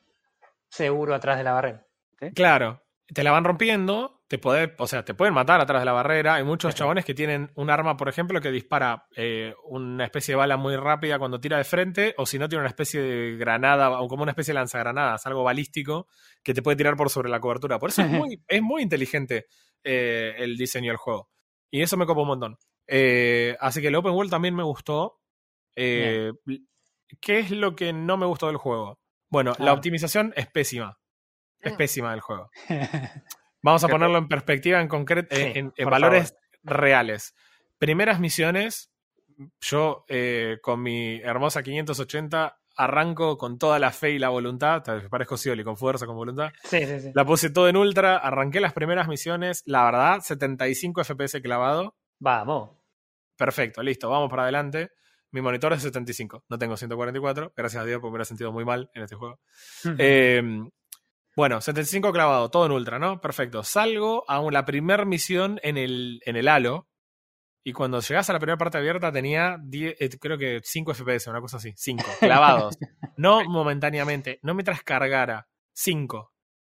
[0.69, 1.87] seguro atrás de la barrera.
[2.35, 2.85] Claro.
[3.13, 6.35] Te la van rompiendo, te puede, o sea, te pueden matar atrás de la barrera.
[6.35, 10.37] Hay muchos chabones que tienen un arma, por ejemplo, que dispara eh, una especie de
[10.37, 13.91] bala muy rápida cuando tira de frente, o si no, tiene una especie de granada,
[13.99, 16.09] o como una especie de lanzagranadas, algo balístico,
[16.43, 17.79] que te puede tirar por sobre la cobertura.
[17.79, 19.47] Por eso es muy, es muy inteligente
[19.83, 21.31] eh, el diseño del juego.
[21.71, 22.59] Y eso me copa un montón.
[22.87, 25.21] Eh, así que el Open World también me gustó.
[25.75, 26.35] ¿Qué
[27.27, 29.01] es lo que no me gustó del juego?
[29.31, 30.99] Bueno, la optimización es pésima.
[31.61, 32.51] Es pésima del juego.
[33.63, 37.35] Vamos a ponerlo en perspectiva, en concreto, en, valores reales.
[37.79, 38.91] Primeras misiones,
[39.61, 45.37] yo eh, con mi hermosa 580 arranco con toda la fe y la voluntad, parezco
[45.37, 46.51] Scioli, con fuerza, con voluntad.
[46.63, 47.11] Sí, sí, sí.
[47.13, 51.97] La puse todo en ultra, arranqué las primeras misiones, la verdad, 75 FPS clavado.
[52.21, 52.71] Vamos.
[53.37, 54.93] Perfecto, listo, vamos para adelante.
[55.33, 58.65] Mi monitor es 75, no tengo 144, gracias a Dios porque me hubiera sentido muy
[58.65, 59.41] mal en este juego.
[59.99, 60.43] eh,
[61.39, 63.21] bueno, 75 clavado, todo en ultra, ¿no?
[63.21, 63.63] Perfecto.
[63.63, 66.89] Salgo a la primera misión en el, en el halo.
[67.63, 71.29] Y cuando llegas a la primera parte abierta tenía 10, eh, creo que 5 FPS,
[71.31, 71.73] una cosa así.
[71.77, 72.77] 5, clavados.
[73.17, 75.47] no momentáneamente, no mientras cargara.
[75.75, 76.33] 5.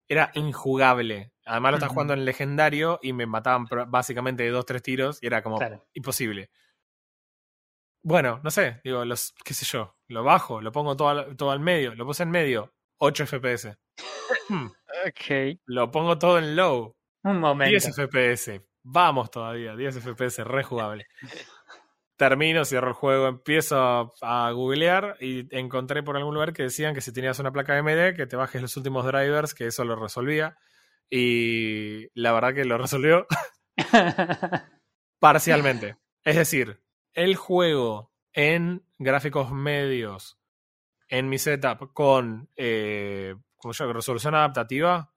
[0.09, 1.31] Era injugable.
[1.45, 5.41] Además lo estás jugando en legendario y me mataban básicamente de 2-3 tiros y era
[5.41, 5.61] como
[5.95, 6.51] imposible.
[8.03, 11.61] Bueno, no sé, digo, los, qué sé yo, lo bajo, lo pongo todo todo al
[11.61, 13.77] medio, lo puse en medio, 8 FPS.
[14.49, 14.67] Hmm.
[15.07, 15.59] Ok.
[15.67, 16.97] Lo pongo todo en low.
[17.23, 17.71] Un momento.
[17.71, 18.63] 10 FPS.
[18.83, 21.07] Vamos todavía, 10 FPS, rejugable.
[22.17, 27.01] Termino, cierro el juego, empiezo a, googlear y encontré por algún lugar que decían que
[27.01, 30.57] si tenías una placa MD, que te bajes los últimos drivers, que eso lo resolvía.
[31.11, 33.27] Y la verdad que lo resolvió
[35.21, 35.97] parcialmente.
[36.25, 36.81] Es decir,
[37.13, 40.39] el juego en gráficos medios
[41.09, 45.13] en mi setup con eh, resolución adaptativa,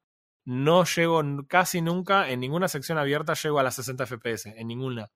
[0.45, 5.11] no llego casi nunca, en ninguna sección abierta llego a las 60 FPS, en ninguna.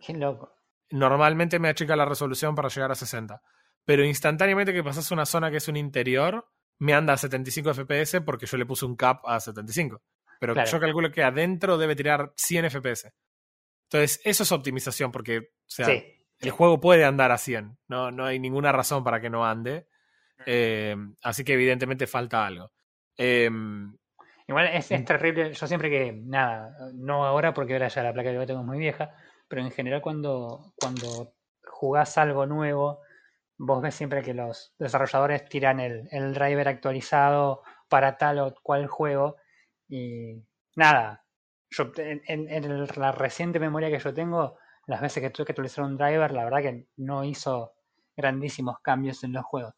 [0.00, 0.54] Qué loco.
[0.90, 3.42] Normalmente me achica la resolución para llegar a 60.
[3.84, 8.20] Pero instantáneamente que pasas una zona que es un interior, me anda a 75 FPS
[8.22, 10.02] porque yo le puse un cap a 75.
[10.40, 13.12] Pero yo calculo que adentro debe tirar 100 FPS.
[13.88, 17.78] Entonces, eso es optimización porque, o sea, el juego puede andar a 100.
[17.88, 19.86] No, no hay ninguna razón para que no ande.
[20.44, 22.70] Em, así que evidentemente falta algo.
[23.16, 23.96] Em,
[24.48, 25.04] Igual es, es, mm.
[25.04, 28.60] terrible, yo siempre que, nada, no ahora porque ahora ya la placa que yo tengo
[28.60, 29.14] es muy vieja,
[29.48, 33.00] pero en general cuando, cuando jugás algo nuevo,
[33.58, 38.86] vos ves siempre que los desarrolladores tiran el, el driver actualizado para tal o cual
[38.86, 39.36] juego
[39.88, 40.42] y
[40.76, 41.24] nada,
[41.70, 45.84] yo en, en, la reciente memoria que yo tengo, las veces que tuve que actualizar
[45.84, 47.74] un driver, la verdad que no hizo
[48.16, 49.74] grandísimos cambios en los juegos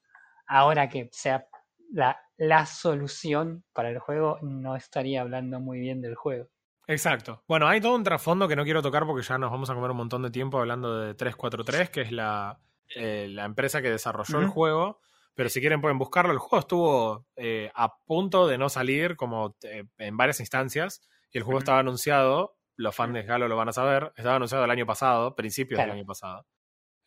[0.49, 1.47] ahora que sea
[1.93, 6.49] la, la solución para el juego, no estaría hablando muy bien del juego.
[6.89, 7.45] Exacto.
[7.47, 9.91] Bueno, hay todo un trasfondo que no quiero tocar porque ya nos vamos a comer
[9.91, 12.59] un montón de tiempo hablando de 343, que es la,
[12.97, 15.01] eh, la empresa que desarrolló el juego.
[15.35, 16.33] Pero si quieren pueden buscarlo.
[16.33, 21.07] El juego estuvo eh, a punto de no salir como eh, en varias instancias.
[21.31, 24.65] Y el juego estaba anunciado, los fans de Galo lo van a saber, estaba anunciado
[24.65, 26.47] el año pasado, principios del año pasado.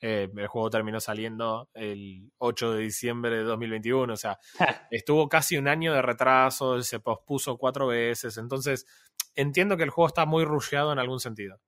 [0.04, 4.40] Eh, el juego terminó saliendo el 8 de diciembre de 2021, o sea,
[4.92, 8.88] estuvo casi un año de retraso, se pospuso cuatro veces, entonces
[9.36, 11.62] entiendo que el juego está muy rusheado en algún sentido.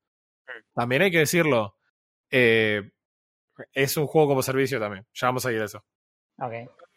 [0.74, 1.78] También hay que decirlo,
[2.32, 2.92] eh,
[3.72, 5.86] es un juego como servicio también, ya vamos a ir a eso.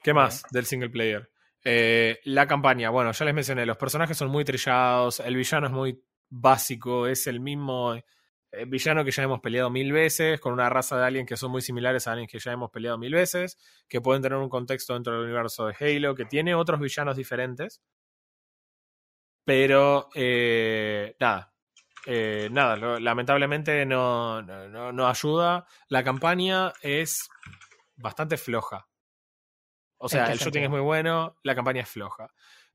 [0.02, 1.30] ¿Qué más del single player?
[1.62, 5.72] Eh, la campaña, bueno, ya les mencioné, los personajes son muy trillados, el villano es
[5.72, 7.94] muy básico, es el mismo
[8.66, 11.62] villano que ya hemos peleado mil veces, con una raza de aliens que son muy
[11.62, 15.12] similares a aliens que ya hemos peleado mil veces, que pueden tener un contexto dentro
[15.14, 17.82] del universo de Halo, que tiene otros villanos diferentes.
[19.44, 21.52] Pero, eh, nada,
[22.06, 25.66] eh, nada, lamentablemente no, no, no, ayuda.
[25.88, 27.28] La campaña es
[27.96, 28.88] bastante floja.
[29.98, 32.28] O sea, el shooting es muy bueno, la campaña es floja.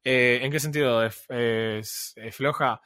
[0.04, 2.82] ¿En qué sentido es floja?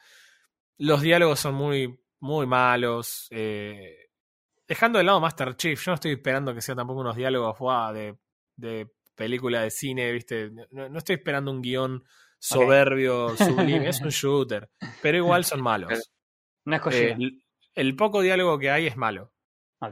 [0.78, 3.28] Los diálogos son muy muy malos.
[3.30, 4.10] Eh,
[4.66, 7.56] dejando de lado Master Chief, yo no estoy esperando que sea tampoco unos diálogos
[7.94, 8.16] de,
[8.56, 10.50] de, película de cine, ¿viste?
[10.70, 12.04] No, estoy esperando un guion
[12.38, 14.68] soberbio, sublime, es un shooter,
[15.02, 16.12] pero igual son malos.
[16.90, 17.16] Eh,
[17.74, 19.32] el, poco diálogo que hay es malo.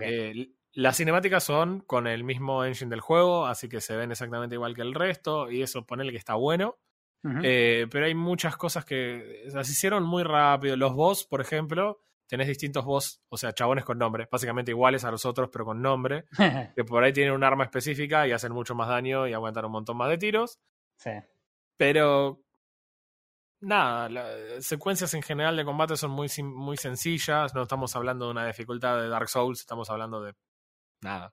[0.01, 4.57] Eh, las cinemáticas son con el mismo engine del juego, así que se ven exactamente
[4.57, 6.79] igual que el resto, y eso ponele que está bueno.
[7.23, 10.77] pero hay muchas cosas que se hicieron muy rápido.
[10.77, 12.01] Los boss, por ejemplo,
[12.35, 15.81] tenés distintos boss, o sea, chabones con nombre, básicamente iguales a los otros, pero con
[15.81, 16.25] nombre,
[16.75, 19.71] que por ahí tienen un arma específica y hacen mucho más daño y aguantan un
[19.71, 20.59] montón más de tiros.
[20.97, 21.13] Sí.
[21.77, 22.41] Pero
[23.61, 28.33] nada, las secuencias en general de combate son muy, muy sencillas, no estamos hablando de
[28.33, 30.35] una dificultad de Dark Souls, estamos hablando de
[31.03, 31.33] nada.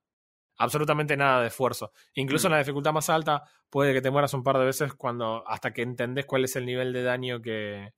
[0.59, 1.93] Absolutamente nada de esfuerzo.
[2.13, 2.53] Incluso en mm.
[2.53, 5.81] la dificultad más alta puede que te mueras un par de veces cuando hasta que
[5.81, 7.91] entendés cuál es el nivel de daño que...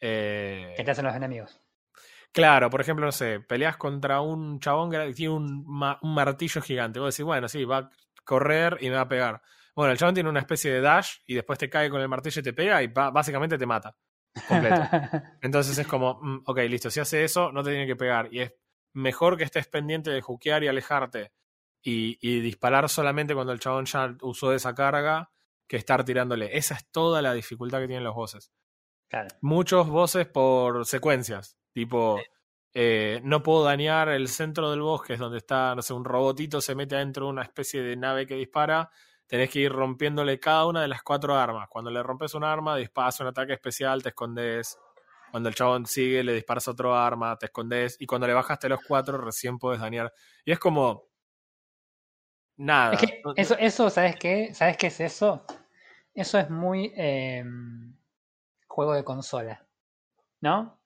[0.00, 1.60] Eh, que te hacen los enemigos.
[2.32, 7.00] Claro, por ejemplo, no sé, peleas contra un chabón que tiene un, martillo gigante.
[7.00, 7.90] Vos decís, bueno, sí, va a
[8.24, 9.42] correr y me va a pegar.
[9.74, 12.40] Bueno, el chabón tiene una especie de dash y después te cae con el martillo
[12.40, 13.96] y te pega y básicamente te mata.
[14.46, 14.80] Completo.
[15.42, 18.28] Entonces es como, mm, ok, listo, si hace eso, no te tiene que pegar.
[18.32, 18.54] Y es
[18.92, 21.32] mejor que estés pendiente de juquear y alejarte
[21.82, 25.32] y, y disparar solamente cuando el chabón ya usó esa carga
[25.66, 26.56] que estar tirándole.
[26.56, 28.52] Esa es toda la dificultad que tienen los bosses.
[29.40, 31.59] Muchos bosses por secuencias.
[31.72, 32.20] Tipo,
[32.72, 36.60] eh, no puedo dañar el centro del bosque, es donde está, no sé, un robotito
[36.60, 38.90] se mete adentro de una especie de nave que dispara.
[39.26, 41.68] Tenés que ir rompiéndole cada una de las cuatro armas.
[41.68, 44.78] Cuando le rompes un arma, disparas un ataque especial, te escondes.
[45.30, 47.96] Cuando el chabón sigue, le disparas otro arma, te escondes.
[48.00, 50.12] Y cuando le bajaste los cuatro, recién puedes dañar.
[50.44, 51.08] Y es como.
[52.56, 52.98] Nada.
[53.36, 54.52] eso, eso, ¿sabes qué?
[54.52, 55.46] ¿Sabes qué es eso?
[56.12, 57.96] Eso es muy em,
[58.66, 59.64] juego de consola.
[60.40, 60.79] ¿No?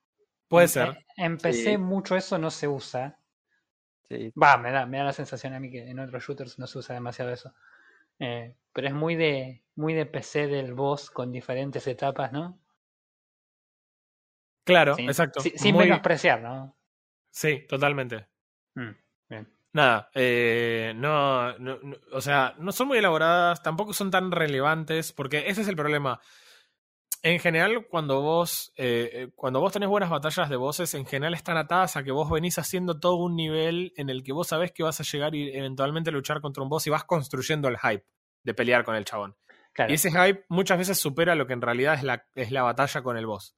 [0.48, 1.04] Puede ser.
[1.16, 3.18] Empecé mucho eso no se usa.
[4.11, 6.78] Va, me da, me da la sensación a mí que en otros shooters no se
[6.78, 7.54] usa demasiado eso.
[8.18, 12.61] Eh, pero es muy de, muy de PC del boss con diferentes etapas, ¿no?
[14.64, 15.40] Claro, exacto.
[15.40, 16.76] sin menospreciar, ¿no?
[17.30, 18.28] Sí, totalmente.
[18.74, 18.90] Mm,
[19.74, 21.48] Nada, eh, no,
[22.12, 26.20] o sea, no son muy elaboradas, tampoco son tan relevantes, porque ese es el problema.
[27.24, 31.56] En general, cuando vos, eh, cuando vos tenés buenas batallas de voces, en general están
[31.56, 34.82] atadas a que vos venís haciendo todo un nivel en el que vos sabés que
[34.82, 38.04] vas a llegar y eventualmente luchar contra un boss y vas construyendo el hype
[38.42, 39.38] de pelear con el chabón.
[39.88, 43.02] Y ese hype muchas veces supera lo que en realidad es la, es la batalla
[43.02, 43.56] con el boss.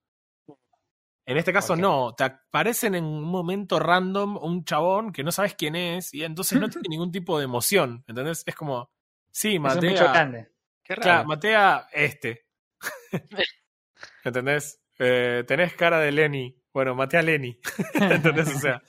[1.26, 5.56] En este caso no, te aparecen en un momento random un chabón que no sabes
[5.56, 8.44] quién es y entonces no tiene ningún tipo de emoción, ¿entendés?
[8.46, 8.92] Es como,
[9.32, 10.46] sí, matea...
[10.84, 11.26] Qué raro.
[11.26, 12.45] matea este.
[14.24, 14.80] ¿Entendés?
[14.98, 16.56] Eh, tenés cara de Lenny.
[16.72, 17.58] Bueno, maté a Lenny.
[17.94, 18.54] ¿Entendés?
[18.54, 18.82] O sea,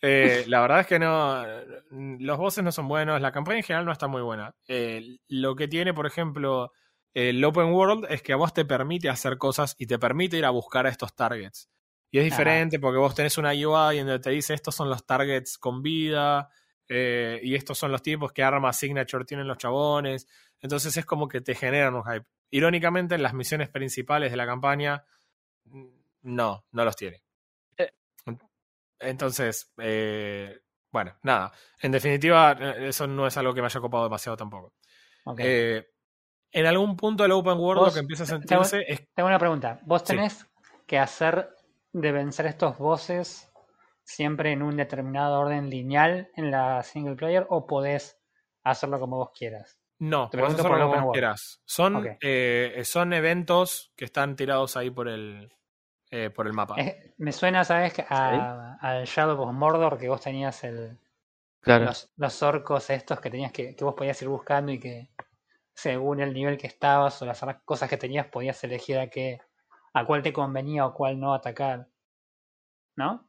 [0.00, 1.44] eh, la verdad es que no.
[1.90, 3.20] Los bosses no son buenos.
[3.20, 4.54] La campaña en general no está muy buena.
[4.66, 6.72] Eh, lo que tiene, por ejemplo,
[7.14, 10.44] el Open World es que a vos te permite hacer cosas y te permite ir
[10.44, 11.68] a buscar a estos targets.
[12.12, 15.58] Y es diferente porque vos tenés una UI donde te dice estos son los targets
[15.58, 16.48] con vida
[16.88, 20.26] y estos son los tipos que arma signature tienen los chabones.
[20.60, 22.26] Entonces es como que te generan un hype.
[22.50, 25.04] Irónicamente, en las misiones principales de la campaña,
[26.22, 27.22] no, no los tiene.
[27.76, 27.92] Eh.
[28.98, 30.60] Entonces, eh,
[30.90, 31.52] bueno, nada.
[31.80, 34.74] En definitiva, eh, eso no es algo que me haya copado demasiado tampoco.
[35.38, 39.08] en algún punto del open world lo que empieza a sentirse es.
[39.14, 39.80] Tengo una pregunta.
[39.84, 40.46] ¿Vos tenés
[40.86, 41.54] que hacer
[41.92, 43.50] de vencer estos bosses
[44.02, 48.20] siempre en un determinado orden lineal en la single player o podés
[48.64, 49.79] hacerlo como vos quieras?
[50.00, 51.60] No, puedes hacerlo como quieras.
[51.64, 55.52] Son, eh, son eventos que están tirados ahí por el,
[56.10, 56.76] eh, por el mapa.
[57.18, 57.94] me suena, ¿sabes?
[58.08, 60.98] A, al Shadow of Mordor que vos tenías el,
[61.62, 65.10] Los, los, orcos estos que tenías que, que vos podías ir buscando y que
[65.74, 69.40] según el nivel que estabas o las cosas que tenías podías elegir a qué
[69.92, 71.88] a cuál te convenía o cuál no atacar.
[72.96, 73.28] ¿No?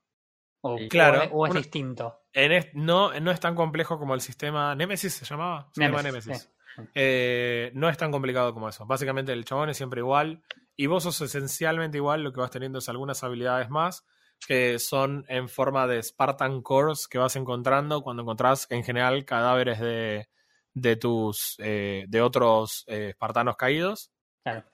[0.61, 2.21] O, claro, o, es distinto.
[2.33, 5.69] En no, no es tan complejo como el sistema Nemesis se llamaba.
[5.73, 6.51] Se Nemesis.
[6.95, 8.85] Eh, no es tan complicado como eso.
[8.85, 10.43] Básicamente el chabón es siempre igual
[10.75, 12.23] y vos sos esencialmente igual.
[12.23, 14.05] Lo que vas teniendo es algunas habilidades más
[14.45, 19.79] que son en forma de Spartan Cores que vas encontrando cuando encontrás en general cadáveres
[19.79, 20.29] de,
[20.73, 24.11] de tus eh, de otros eh, espartanos caídos.
[24.43, 24.65] Claro.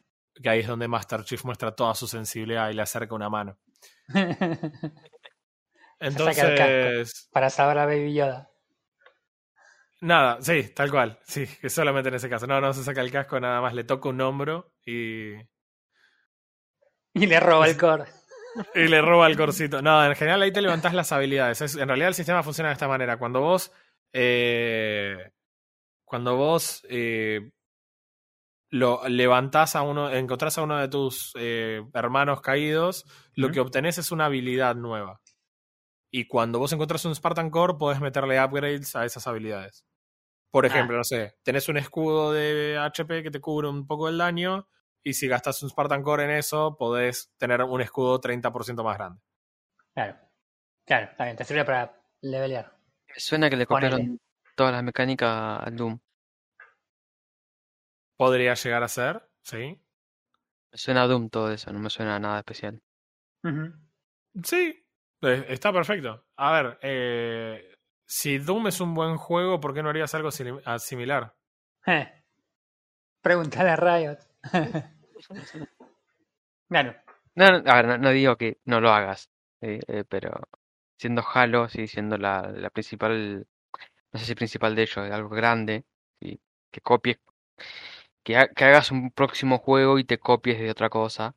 [0.42, 3.58] Que ahí es donde Master Chief muestra toda su sensibilidad y le acerca una mano.
[6.00, 7.28] Entonces.
[7.32, 8.52] para saber a Baby Yoda.
[10.02, 11.20] Nada, sí, tal cual.
[11.24, 12.46] Sí, que solamente en ese caso.
[12.46, 15.34] No, no se saca el casco, nada más le toca un hombro y.
[17.14, 18.06] Y le roba el core.
[18.76, 19.82] Y le roba el corcito.
[19.82, 21.76] No, en general ahí te levantás las habilidades.
[21.76, 23.18] en realidad el sistema funciona de esta manera.
[23.18, 23.72] Cuando vos.
[24.14, 25.32] Eh,
[26.06, 26.86] cuando vos.
[26.90, 27.52] Eh,
[28.70, 30.12] lo levantás a uno.
[30.12, 33.06] Encontrás a uno de tus eh, hermanos caídos.
[33.34, 35.22] Lo que obtenés es una habilidad nueva.
[36.12, 39.86] Y cuando vos encontrás un Spartan Core, podés meterle upgrades a esas habilidades.
[40.52, 40.68] Por ah.
[40.68, 44.68] ejemplo, no sé, tenés un escudo de HP que te cubre un poco el daño,
[45.04, 49.22] y si gastas un Spartan Core en eso, podés tener un escudo 30% más grande.
[49.94, 50.18] Claro,
[50.86, 52.78] claro, también te sirve para levelear.
[53.08, 54.20] Me suena que le copiaron
[54.56, 56.00] todas las mecánicas al Doom.
[58.18, 59.82] Podría llegar a ser, sí.
[60.72, 62.82] Me suena a Doom todo eso, no me suena a nada especial.
[64.44, 64.87] Sí,
[65.22, 66.26] está perfecto.
[66.36, 67.76] A ver, eh,
[68.06, 71.36] si Doom es un buen juego, ¿por qué no harías algo similar?
[71.86, 72.24] Eh.
[73.22, 74.20] Pregúntale a Riot.
[76.70, 76.96] claro.
[77.36, 79.30] No, a ver, no, digo que no lo hagas,
[80.10, 80.42] pero
[80.98, 83.48] siendo Halo, sí, siendo la, la, principal,
[84.12, 85.86] no sé si principal de ellos, algo grande,
[86.20, 87.20] que copies,
[88.24, 91.36] que, que, hagas un próximo juego y te copies de otra cosa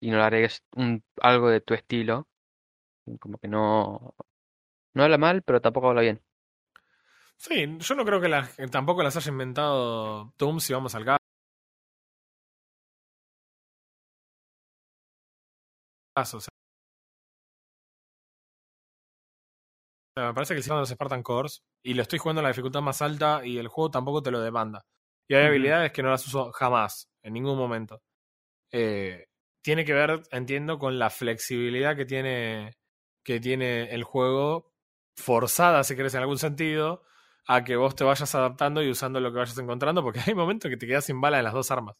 [0.00, 2.28] y no le agregues un, algo de tu estilo,
[3.18, 4.14] como que no.
[4.94, 6.22] No habla mal, pero tampoco habla bien.
[7.36, 11.18] Sí, yo no creo que tampoco las haya inventado Doom si vamos al caso.
[16.38, 16.52] O sea,
[20.16, 22.82] me parece que el de los Spartan Cores, y lo estoy jugando en la dificultad
[22.82, 24.84] más alta y el juego tampoco te lo demanda.
[25.28, 28.02] Y hay habilidades que no las uso jamás, en ningún momento.
[28.72, 29.26] Eh,
[29.62, 32.74] tiene que ver, entiendo, con la flexibilidad que tiene
[33.22, 34.72] que tiene el juego
[35.14, 37.02] forzada, si querés, en algún sentido,
[37.46, 40.70] a que vos te vayas adaptando y usando lo que vayas encontrando, porque hay momentos
[40.70, 41.96] que te quedas sin bala en las dos armas.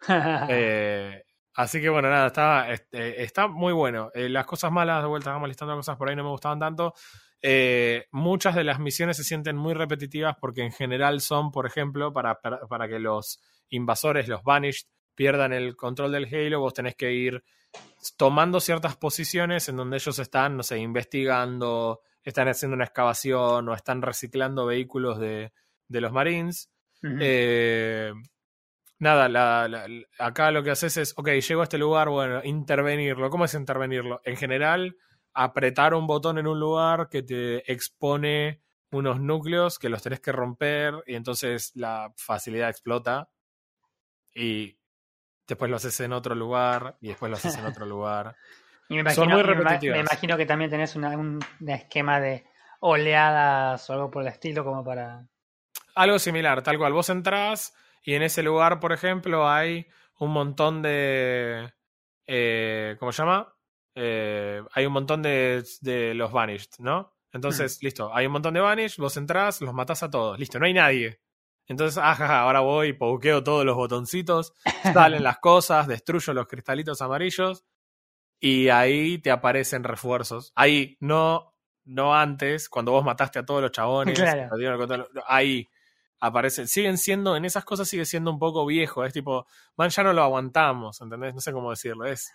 [0.48, 1.22] eh,
[1.54, 4.10] así que bueno, nada, está, este, está muy bueno.
[4.14, 6.94] Eh, las cosas malas, de vuelta, vamos listando cosas por ahí, no me gustaban tanto.
[7.44, 12.12] Eh, muchas de las misiones se sienten muy repetitivas porque en general son, por ejemplo,
[12.12, 14.86] para, para que los invasores, los Banished,
[15.22, 17.44] pierdan el control del Halo, vos tenés que ir
[18.16, 23.72] tomando ciertas posiciones en donde ellos están, no sé, investigando, están haciendo una excavación o
[23.72, 25.52] están reciclando vehículos de,
[25.86, 26.72] de los Marines.
[27.20, 28.12] eh,
[28.98, 29.86] nada, la,
[30.18, 33.30] acá lo que haces es, ok, llego a este lugar, bueno, intervenirlo.
[33.30, 34.20] ¿Cómo es intervenirlo?
[34.24, 34.96] En general,
[35.34, 40.32] apretar un botón en un lugar que te expone unos núcleos que los tenés que
[40.32, 43.30] romper y entonces la facilidad explota.
[44.34, 44.81] Y
[45.52, 48.36] después lo haces en otro lugar y después lo haces en otro lugar.
[48.88, 49.98] y me imagino, Son muy repetitivas.
[49.98, 52.44] Me, imagino que también tenés un esquema de
[52.80, 55.24] oleadas o algo por el estilo como para...
[55.94, 56.92] Algo similar, tal cual.
[56.92, 59.86] Vos entrás y en ese lugar, por ejemplo, hay
[60.18, 61.72] un montón de...
[62.26, 63.54] Eh, ¿Cómo se llama?
[63.94, 67.14] Eh, hay un montón de, de los Vanished, ¿no?
[67.32, 67.84] Entonces, hmm.
[67.84, 70.74] listo, hay un montón de Vanished, vos entrás, los matás a todos, listo, no hay
[70.74, 71.20] nadie.
[71.66, 74.52] Entonces, ajá, ahora voy, pauqueo todos los botoncitos,
[74.92, 77.64] salen las cosas, destruyo los cristalitos amarillos
[78.40, 80.52] y ahí te aparecen refuerzos.
[80.56, 84.18] Ahí, no, no antes, cuando vos mataste a todos los chabones,
[85.26, 85.68] ahí
[86.18, 86.68] aparecen.
[86.68, 89.46] Siguen siendo, en esas cosas sigue siendo un poco viejo, es tipo,
[89.76, 91.34] man, ya no lo aguantamos, ¿entendés?
[91.34, 92.32] No sé cómo decirlo, es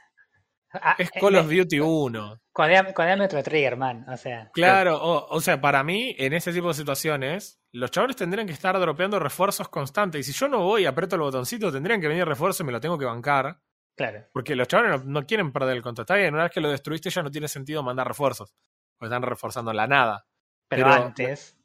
[0.74, 2.42] Ah, es eh, Call of Duty 1.
[2.52, 4.06] Codeame otro trigger, man.
[4.10, 4.50] O sea.
[4.54, 8.78] Claro, o, sea, para mí, en ese tipo de situaciones, los chavales tendrían que estar
[8.80, 10.28] dropeando refuerzos constantes.
[10.28, 12.72] Y si yo no voy y aprieto el botoncito, tendrían que venir refuerzos y me
[12.72, 13.60] lo tengo que bancar.
[13.96, 14.26] Claro.
[14.34, 15.84] Porque los chavales no, quieren perder el.
[15.86, 18.54] Está bien, una vez que lo destruiste ya no tiene sentido mandar refuerzos.
[18.98, 20.26] Porque están reforzando la nada.
[20.68, 21.58] Pero, antes.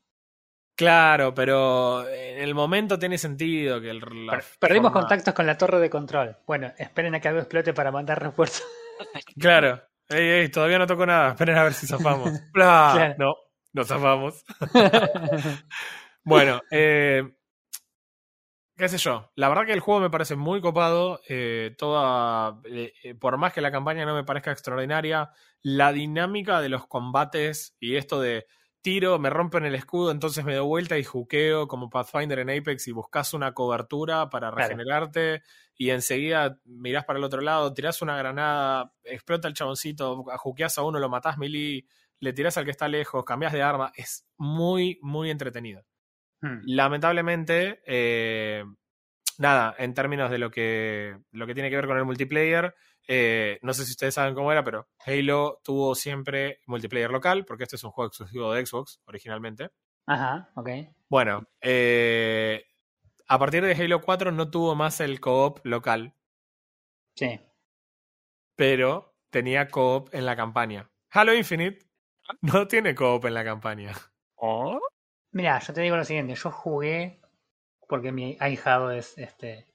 [0.74, 4.02] Claro, pero en el momento tiene sentido que el.
[4.58, 6.36] Perdimos contactos con la torre de control.
[6.46, 8.66] Bueno, esperen a que algo explote para mandar refuerzos.
[9.38, 9.82] Claro.
[10.08, 11.30] Ey, ey, todavía no toco nada.
[11.30, 12.30] Esperen a ver si zafamos.
[13.18, 13.34] No.
[13.72, 14.44] Nos zafamos.
[16.24, 17.22] bueno, eh,
[18.76, 19.30] qué sé yo.
[19.34, 21.20] La verdad que el juego me parece muy copado.
[21.28, 25.30] Eh, toda, eh, por más que la campaña no me parezca extraordinaria,
[25.62, 28.46] la dinámica de los combates y esto de
[28.82, 32.88] tiro, me rompen el escudo, entonces me doy vuelta y juqueo como Pathfinder en Apex
[32.88, 35.42] y buscas una cobertura para regenerarte
[35.76, 40.82] y enseguida mirás para el otro lado, tirás una granada, explota el chaboncito, juqueas a
[40.82, 41.86] uno, lo matás melee,
[42.20, 45.84] le tirás al que está lejos, cambias de arma, es muy, muy entretenido.
[46.40, 46.60] Hmm.
[46.64, 48.64] Lamentablemente, eh,
[49.38, 52.74] nada, en términos de lo que, lo que tiene que ver con el multiplayer,
[53.08, 57.64] eh, no sé si ustedes saben cómo era, pero Halo tuvo siempre multiplayer local, porque
[57.64, 59.70] este es un juego exclusivo de Xbox originalmente.
[60.06, 60.68] Ajá, ok.
[61.08, 62.64] Bueno, eh,
[63.28, 66.14] a partir de Halo 4 no tuvo más el co-op local.
[67.14, 67.40] Sí.
[68.56, 70.90] Pero tenía co-op en la campaña.
[71.10, 71.86] Halo Infinite
[72.40, 73.92] no tiene co-op en la campaña.
[74.36, 74.80] ¿Oh?
[75.32, 77.20] Mira, yo te digo lo siguiente, yo jugué
[77.88, 79.71] porque mi ahijado es este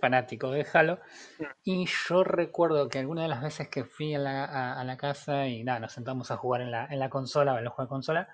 [0.00, 1.00] fanático de Halo.
[1.38, 1.44] Mm.
[1.64, 5.80] Y yo recuerdo que alguna de las veces que fui a la, casa y nada,
[5.80, 8.28] nos sentamos a jugar en la, en la consola, en los juegos de consola,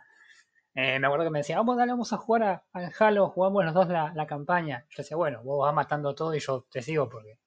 [0.75, 3.75] eh, me acuerdo que me decía, vamos, dale, vamos a jugar al Halo, jugamos los
[3.75, 4.87] dos la, la campaña.
[4.91, 7.39] Yo decía, bueno, vos vas matando todo y yo te sigo porque,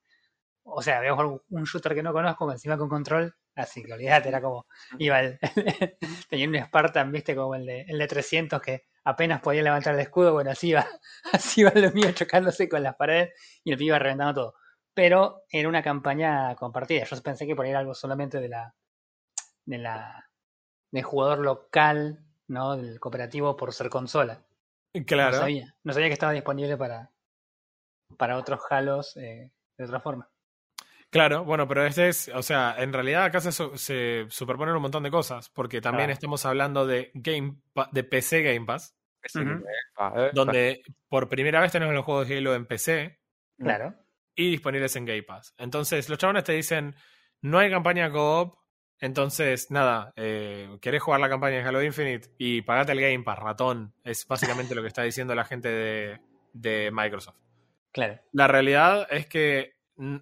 [0.63, 4.41] o sea, veo un shooter que no conozco, encima con control, así que olvídate, era
[4.41, 4.65] como,
[4.97, 5.39] iba el,
[6.29, 10.01] tenía un Spartan, viste, como el de, el de 300 que apenas podía levantar el
[10.01, 10.85] escudo, bueno, así iba,
[11.33, 13.33] así iba lo mío chocándose con las paredes
[13.63, 14.55] y el pibe iba reventando todo.
[14.93, 17.03] Pero era una campaña compartida.
[17.03, 18.75] Yo pensé que por ahí era algo solamente de la,
[19.65, 20.29] de la,
[20.91, 22.75] del jugador local, ¿no?
[22.75, 24.43] Del cooperativo por ser consola.
[25.05, 25.31] Claro.
[25.31, 27.11] No sabía, no sabía que estaba disponible para,
[28.17, 30.29] para otros halos eh, de otra forma.
[31.11, 35.01] Claro, bueno, pero este es, o sea, en realidad acá se, se superponen un montón
[35.01, 37.55] de cosas, porque también estamos hablando de Game
[37.91, 38.95] de PC Game Pass,
[40.33, 43.19] donde por primera vez tenemos los juegos de Halo en PC.
[43.57, 43.95] Claro.
[44.35, 45.53] Y disponibles en Game Pass.
[45.57, 46.95] Entonces, los chabones te dicen,
[47.41, 48.59] no hay campaña co-op,
[49.01, 53.39] entonces, nada, eh, querés jugar la campaña de Halo Infinite y pagate el Game Pass,
[53.39, 53.93] ratón.
[54.03, 56.19] Es básicamente lo que está diciendo la gente de,
[56.53, 57.37] de Microsoft.
[57.91, 58.19] Claro.
[58.33, 59.73] La realidad es que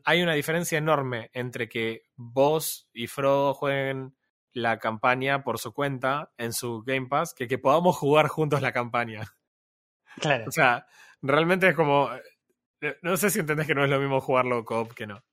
[0.06, 4.16] hay una diferencia enorme entre que vos y Frodo jueguen
[4.58, 8.72] la campaña por su cuenta en su Game Pass que que podamos jugar juntos la
[8.72, 9.22] campaña.
[10.20, 10.46] Claro.
[10.48, 10.88] O sea,
[11.22, 12.10] realmente es como.
[12.82, 15.24] Eh, no sé si entendés que no es lo mismo jugarlo co-op que no.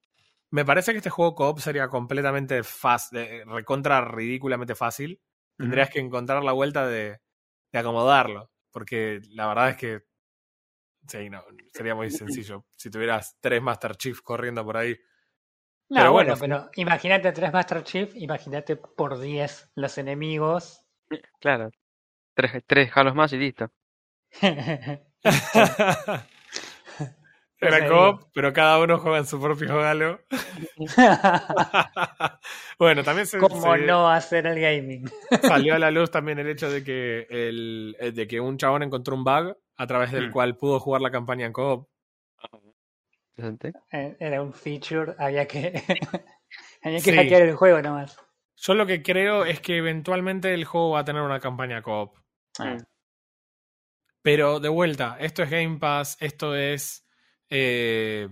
[0.50, 5.22] Me parece que este juego co-op sería completamente fácil, recontra ridículamente fácil.
[5.56, 7.18] Tendrías que encontrar la vuelta de,
[7.72, 8.50] de acomodarlo.
[8.70, 10.02] Porque la verdad es que
[11.06, 12.64] Sí, no, sería muy sencillo.
[12.76, 14.96] Si tuvieras tres Master Chief corriendo por ahí.
[15.94, 20.84] No, pero bueno, pero imagínate tres Master Chief, imagínate por 10 los enemigos.
[21.40, 21.70] Claro.
[22.34, 23.70] Tres, tres halos más y listo.
[27.60, 30.20] Era cop, pero cada uno juega en su propio halo.
[32.78, 33.38] bueno, también se.
[33.38, 35.08] ¿Cómo no hacer el gaming?
[35.42, 39.14] salió a la luz también el hecho de que, el, de que un chabón encontró
[39.14, 40.32] un bug a través del mm.
[40.32, 41.88] cual pudo jugar la campaña en co-op.
[43.36, 45.72] Eh, era un feature, había que,
[46.82, 48.16] había que hackear el juego nomás.
[48.56, 52.16] Yo lo que creo es que eventualmente el juego va a tener una campaña co-op.
[52.58, 52.76] Ah.
[54.22, 57.06] Pero de vuelta, esto es Game Pass, esto es
[57.50, 58.28] eh,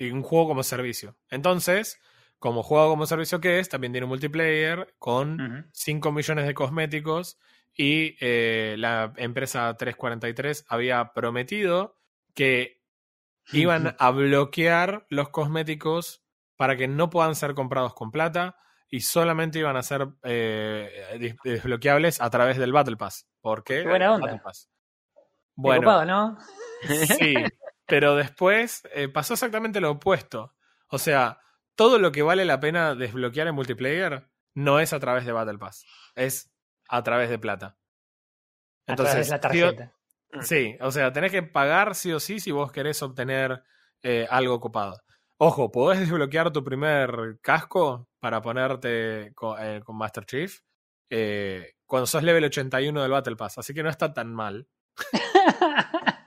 [0.00, 1.18] un juego como servicio.
[1.28, 2.00] Entonces,
[2.38, 7.38] como juego como servicio que es, también tiene un multiplayer con 5 millones de cosméticos
[7.74, 11.98] y eh, la empresa 343 había prometido
[12.34, 12.81] que
[13.52, 16.22] iban a bloquear los cosméticos
[16.56, 18.56] para que no puedan ser comprados con plata
[18.88, 23.26] y solamente iban a ser eh, desbloqueables a través del Battle Pass.
[23.40, 23.82] ¿Por qué?
[23.84, 24.42] buena onda.
[25.54, 26.38] Bueno, ¿no?
[27.18, 27.34] Sí,
[27.86, 30.54] pero después eh, pasó exactamente lo opuesto.
[30.88, 31.40] O sea,
[31.74, 35.58] todo lo que vale la pena desbloquear en multiplayer no es a través de Battle
[35.58, 35.86] Pass.
[36.14, 36.52] Es
[36.88, 37.78] a través de plata.
[38.86, 39.92] Entonces, la tarjeta.
[40.40, 43.62] Sí, o sea, tenés que pagar sí o sí si vos querés obtener
[44.02, 45.00] eh, algo copado.
[45.38, 50.60] Ojo, podés desbloquear tu primer casco para ponerte con, eh, Master Chief
[51.10, 54.66] eh, cuando sos level 81 del Battle Pass, así que no está tan mal.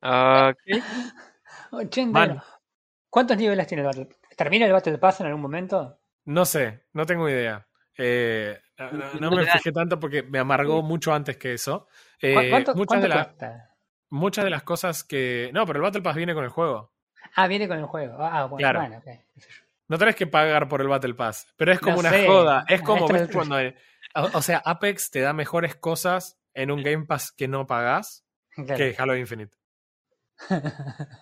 [0.00, 0.82] okay.
[1.72, 2.44] 81.
[3.10, 4.18] ¿Cuántos niveles tiene el Battle Pass?
[4.36, 5.98] ¿Termina el Battle Pass en algún momento?
[6.26, 7.66] No sé, no tengo idea.
[7.98, 8.60] Eh,
[9.20, 11.88] no, me fijé tanto porque me amargó mucho antes que eso.
[12.20, 12.34] Eh,
[12.74, 13.58] muchas, de
[14.10, 15.50] muchas de las cosas que.
[15.52, 16.92] No, pero el Battle Pass viene con el juego.
[17.34, 18.16] Ah, viene con el juego.
[18.18, 19.02] Ah, bueno, claro.
[19.88, 22.64] No tenés que pagar por el Battle Pass, pero es como una joda.
[22.68, 23.56] Es como cuando
[24.34, 28.94] O, sea, Apex te da mejores cosas en un Game Pass que no pagás que
[28.98, 29.56] Halo Infinite.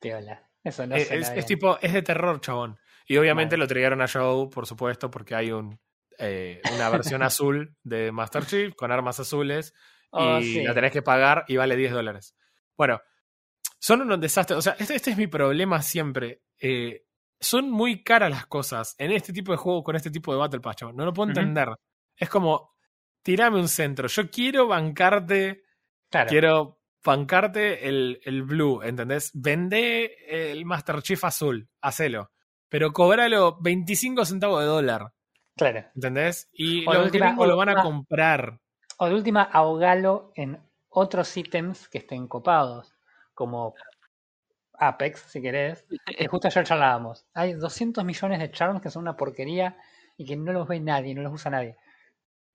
[0.00, 0.46] Piola.
[0.62, 2.78] Eso no es, es, tipo, es de terror, chabón.
[3.06, 5.80] Y obviamente lo trajeron a Joe, por supuesto, porque hay un,
[6.20, 9.72] eh, una versión azul de Master Chief con armas azules
[10.10, 12.36] oh, y la tenés que pagar y vale 10 dólares.
[12.76, 13.00] Bueno,
[13.78, 14.58] son unos desastres.
[14.58, 16.42] O sea, este, este es mi problema siempre.
[16.58, 17.04] Eh,
[17.40, 20.60] son muy caras las cosas en este tipo de juego con este tipo de Battle
[20.60, 21.68] Pass, No lo puedo entender.
[22.14, 22.74] Es como,
[23.22, 24.06] tirame un centro.
[24.08, 25.64] Yo quiero bancarte.
[26.28, 29.30] Quiero bancarte el, el blue, ¿entendés?
[29.32, 32.30] Vende el Master Chief azul, hacelo.
[32.68, 35.12] Pero cobralo 25 centavos de dólar.
[35.60, 35.84] Claro.
[35.94, 36.48] ¿Entendés?
[36.54, 38.58] Y los última, lo van a comprar.
[38.96, 40.58] O de última, ahogalo en
[40.88, 42.94] otros ítems que estén copados.
[43.34, 43.74] Como
[44.72, 45.84] Apex, si querés.
[46.06, 47.26] Que justo ayer charlábamos.
[47.34, 49.76] Hay 200 millones de charms que son una porquería
[50.16, 51.76] y que no los ve nadie, no los usa nadie.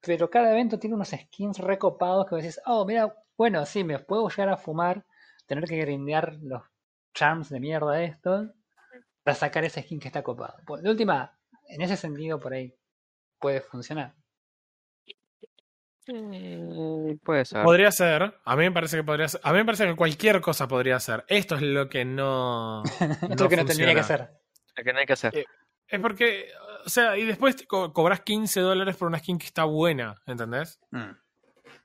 [0.01, 4.29] Pero cada evento tiene unos skins recopados que decís, oh, mira, bueno, sí, me puedo
[4.29, 5.05] llegar a fumar,
[5.45, 6.63] tener que grindear los
[7.13, 8.49] charms de mierda estos
[9.23, 10.55] para sacar ese skin que está copado.
[10.65, 11.37] Pues, de última,
[11.67, 12.75] en ese sentido, por ahí
[13.39, 14.15] puede funcionar.
[16.07, 17.63] Eh, puede ser.
[17.63, 18.35] Podría ser.
[18.43, 19.41] A mí me parece que podría ser.
[19.43, 21.25] A mí me parece que cualquier cosa podría ser.
[21.27, 22.83] Esto es lo que no.
[22.83, 24.29] Esto es lo que no tendría que ser.
[24.75, 25.37] Lo que no hay que hacer.
[25.37, 25.45] Eh,
[25.87, 26.49] es porque.
[26.85, 30.79] O sea, y después cobras 15 dólares por una skin que está buena, ¿entendés?
[30.91, 31.11] Mm.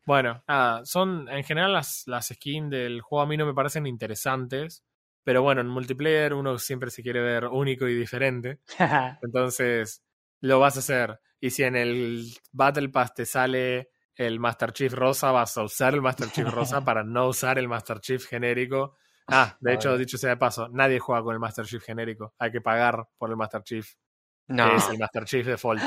[0.05, 1.29] Bueno, nada, son.
[1.31, 4.85] En general, las, las skins del juego a mí no me parecen interesantes.
[5.23, 8.59] Pero bueno, en multiplayer uno siempre se quiere ver único y diferente.
[9.23, 10.03] Entonces,
[10.41, 11.21] lo vas a hacer.
[11.41, 15.95] Y si en el Battle Pass te sale el Master Chief rosa, vas a usar
[15.95, 18.97] el Master Chief rosa para no usar el Master Chief genérico.
[19.27, 22.35] Ah, de hecho, dicho sea de paso, nadie juega con el Master Chief genérico.
[22.39, 23.95] Hay que pagar por el Master Chief.
[24.49, 24.77] No.
[24.77, 25.81] es el Master Chief Default.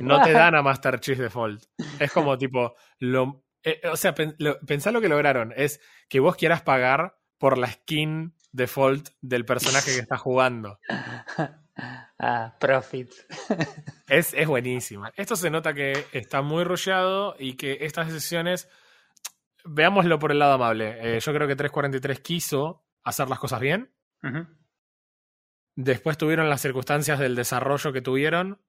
[0.00, 1.62] No te dan a Master Chief Default.
[1.98, 5.52] Es como tipo, lo, eh, o sea, pensá lo que lograron.
[5.54, 10.78] Es que vos quieras pagar por la skin default del personaje que estás jugando.
[12.22, 13.10] Ah, profit.
[14.06, 15.10] es, es buenísima.
[15.16, 18.68] Esto se nota que está muy rollado y que estas decisiones,
[19.64, 20.98] veámoslo por el lado amable.
[21.00, 23.94] Eh, yo creo que 343 quiso hacer las cosas bien.
[25.76, 28.60] Después tuvieron las circunstancias del desarrollo que tuvieron.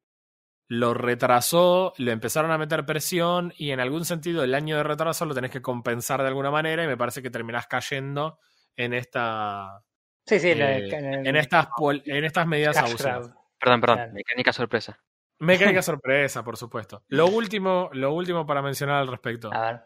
[0.68, 5.26] Lo retrasó, le empezaron a meter presión y en algún sentido el año de retraso
[5.26, 8.40] lo tenés que compensar de alguna manera y me parece que terminás cayendo
[8.78, 9.84] en esta.
[10.26, 11.68] Sí, sí, eh, en, estas,
[12.06, 13.32] en estas medidas abusivas.
[13.60, 15.00] Perdón, perdón, mecánica sorpresa.
[15.40, 17.04] Mecánica sorpresa, por supuesto.
[17.08, 19.54] Lo último, lo último para mencionar al respecto.
[19.54, 19.82] A ver.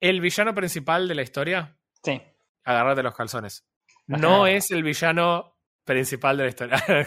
[0.00, 1.76] El villano principal de la historia.
[2.02, 2.20] Sí.
[2.64, 3.66] Agárrate los calzones.
[4.06, 6.76] No es el villano principal de la historia.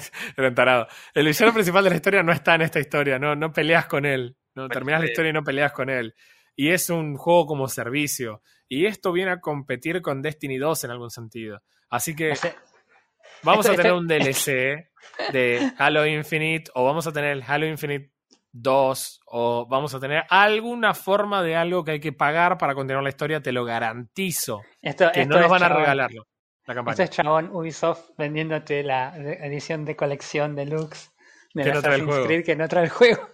[1.15, 3.19] el villano principal de la historia no está en esta historia.
[3.19, 4.37] No, no peleas con él.
[4.55, 6.15] No terminas la historia y no peleas con él
[6.55, 8.41] y es un juego como servicio.
[8.67, 11.61] Y esto viene a competir con Destiny 2 en algún sentido.
[11.93, 12.33] Así que
[13.43, 14.89] vamos a tener un DLC
[15.31, 18.11] de Halo Infinite o vamos a tener el Halo Infinite
[18.51, 23.03] 2 o vamos a tener alguna forma de algo que hay que pagar para continuar
[23.03, 24.63] la historia, te lo garantizo.
[24.81, 26.25] Esto, que no nos van a regalarlo.
[26.65, 26.93] La campaña.
[26.93, 31.11] Esto es chabón Ubisoft vendiéndote la edición de colección deluxe
[31.53, 32.43] de que no trae el juego.
[32.43, 33.29] que no trae el juego.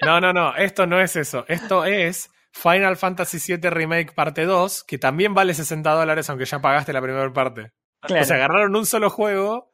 [0.00, 1.44] No, no, no, esto no es eso.
[1.48, 6.60] Esto es Final Fantasy VII Remake parte 2, que también vale 60 dólares aunque ya
[6.60, 7.72] pagaste la primera parte.
[8.02, 9.72] O sea, agarraron un solo juego,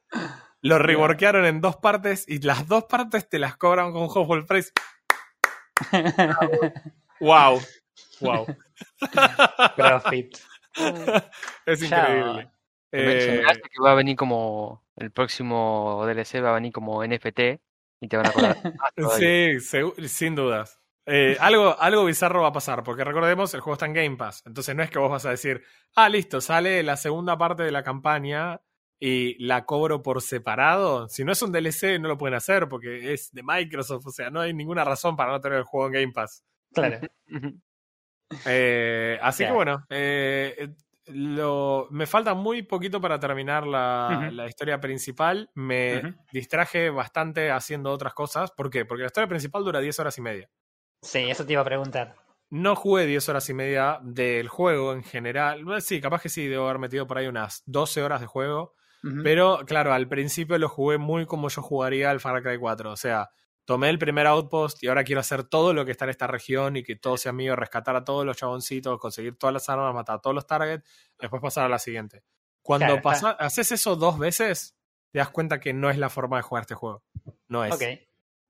[0.61, 4.73] lo reworkearon en dos partes y las dos partes te las cobran con full price.
[7.21, 7.61] wow.
[8.21, 8.47] Wow.
[9.77, 10.39] Profit.
[11.67, 12.51] es increíble.
[12.93, 17.41] Eh, que va a venir como el próximo DLC va a venir como NFT
[18.01, 18.57] y te van a cobrar.
[19.19, 19.61] sí,
[20.09, 20.81] sin dudas.
[21.09, 24.43] Eh, algo, algo bizarro va a pasar, porque recordemos, el juego está en Game Pass.
[24.45, 25.63] Entonces no es que vos vas a decir,
[25.95, 28.61] ah, listo, sale la segunda parte de la campaña
[28.99, 31.09] y la cobro por separado.
[31.09, 34.07] Si no es un DLC, no lo pueden hacer porque es de Microsoft.
[34.07, 36.45] O sea, no hay ninguna razón para no tener el juego en Game Pass.
[36.73, 37.01] Claro.
[38.45, 40.75] Eh, así que bueno, eh,
[41.07, 45.49] lo, me falta muy poquito para terminar la, la historia principal.
[45.55, 48.51] Me distraje bastante haciendo otras cosas.
[48.51, 48.85] ¿Por qué?
[48.85, 50.51] Porque la historia principal dura 10 horas y media.
[51.03, 52.17] Sí, eso te iba a preguntar.
[52.49, 55.65] No jugué 10 horas y media del juego en general.
[55.81, 58.75] Sí, capaz que sí, debo haber metido por ahí unas 12 horas de juego.
[59.23, 62.91] Pero claro, al principio lo jugué muy como yo jugaría al Far Cry 4.
[62.91, 63.31] O sea,
[63.65, 66.77] tomé el primer outpost y ahora quiero hacer todo lo que está en esta región
[66.77, 70.17] y que todo sea mío, rescatar a todos los chaboncitos, conseguir todas las armas, matar
[70.17, 70.89] a todos los targets,
[71.21, 72.25] después pasar a la siguiente.
[72.63, 73.01] Cuando
[73.39, 74.77] haces eso dos veces,
[75.13, 77.05] te das cuenta que no es la forma de jugar este juego.
[77.47, 77.79] No es.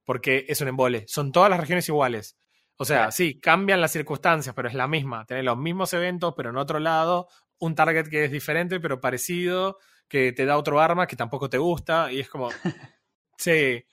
[0.06, 1.04] Porque es un embole.
[1.08, 2.38] Son todas las regiones iguales.
[2.78, 5.24] O sea, sí, cambian las circunstancias, pero es la misma.
[5.26, 7.28] Tenés los mismos eventos, pero en otro lado,
[7.58, 9.78] un target que es diferente, pero parecido,
[10.08, 12.50] que te da otro arma que tampoco te gusta, y es como.
[13.38, 13.84] sí,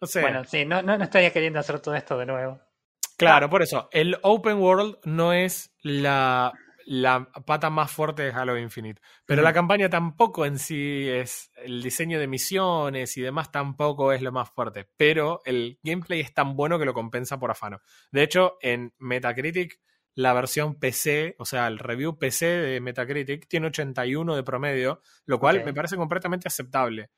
[0.00, 0.22] no sé.
[0.22, 2.60] Bueno, sí, no, no, no estaría queriendo hacer todo esto de nuevo.
[3.16, 3.88] Claro, por eso.
[3.92, 6.52] El Open World no es la
[6.86, 9.00] la pata más fuerte de Halo Infinite.
[9.26, 11.50] Pero la campaña tampoco en sí es.
[11.56, 14.88] El diseño de misiones y demás tampoco es lo más fuerte.
[14.96, 17.80] Pero el gameplay es tan bueno que lo compensa por afano.
[18.10, 19.80] De hecho, en Metacritic,
[20.14, 25.38] la versión PC, o sea, el review PC de Metacritic, tiene 81 de promedio, lo
[25.38, 27.10] cual me parece completamente aceptable.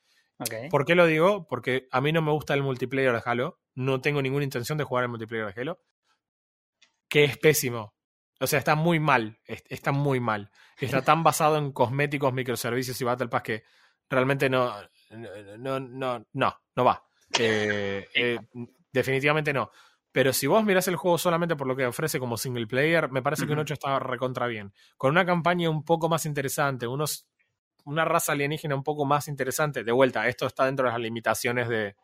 [0.70, 1.46] ¿Por qué lo digo?
[1.46, 3.60] Porque a mí no me gusta el multiplayer de Halo.
[3.74, 5.80] No tengo ninguna intención de jugar el multiplayer de Halo.
[7.08, 7.94] Que es pésimo.
[8.42, 9.38] O sea, está muy mal.
[9.46, 10.50] Está muy mal.
[10.76, 13.62] Está tan basado en cosméticos, microservicios y Battle Pass que
[14.10, 14.74] realmente no.
[15.58, 17.04] No, no, no, no va.
[17.38, 18.38] Eh, eh,
[18.92, 19.70] definitivamente no.
[20.10, 23.22] Pero si vos mirás el juego solamente por lo que ofrece como single player, me
[23.22, 24.74] parece que un 8 está recontra bien.
[24.96, 27.28] Con una campaña un poco más interesante, unos,
[27.84, 29.84] una raza alienígena un poco más interesante.
[29.84, 31.94] De vuelta, esto está dentro de las limitaciones de,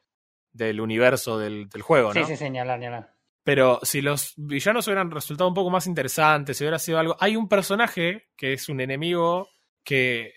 [0.52, 2.24] del universo del, del juego, ¿no?
[2.24, 3.17] Sí, sí, señalar, señalar.
[3.48, 7.16] Pero si los villanos hubieran resultado un poco más interesantes, si hubiera sido algo.
[7.18, 9.48] Hay un personaje que es un enemigo
[9.82, 10.34] que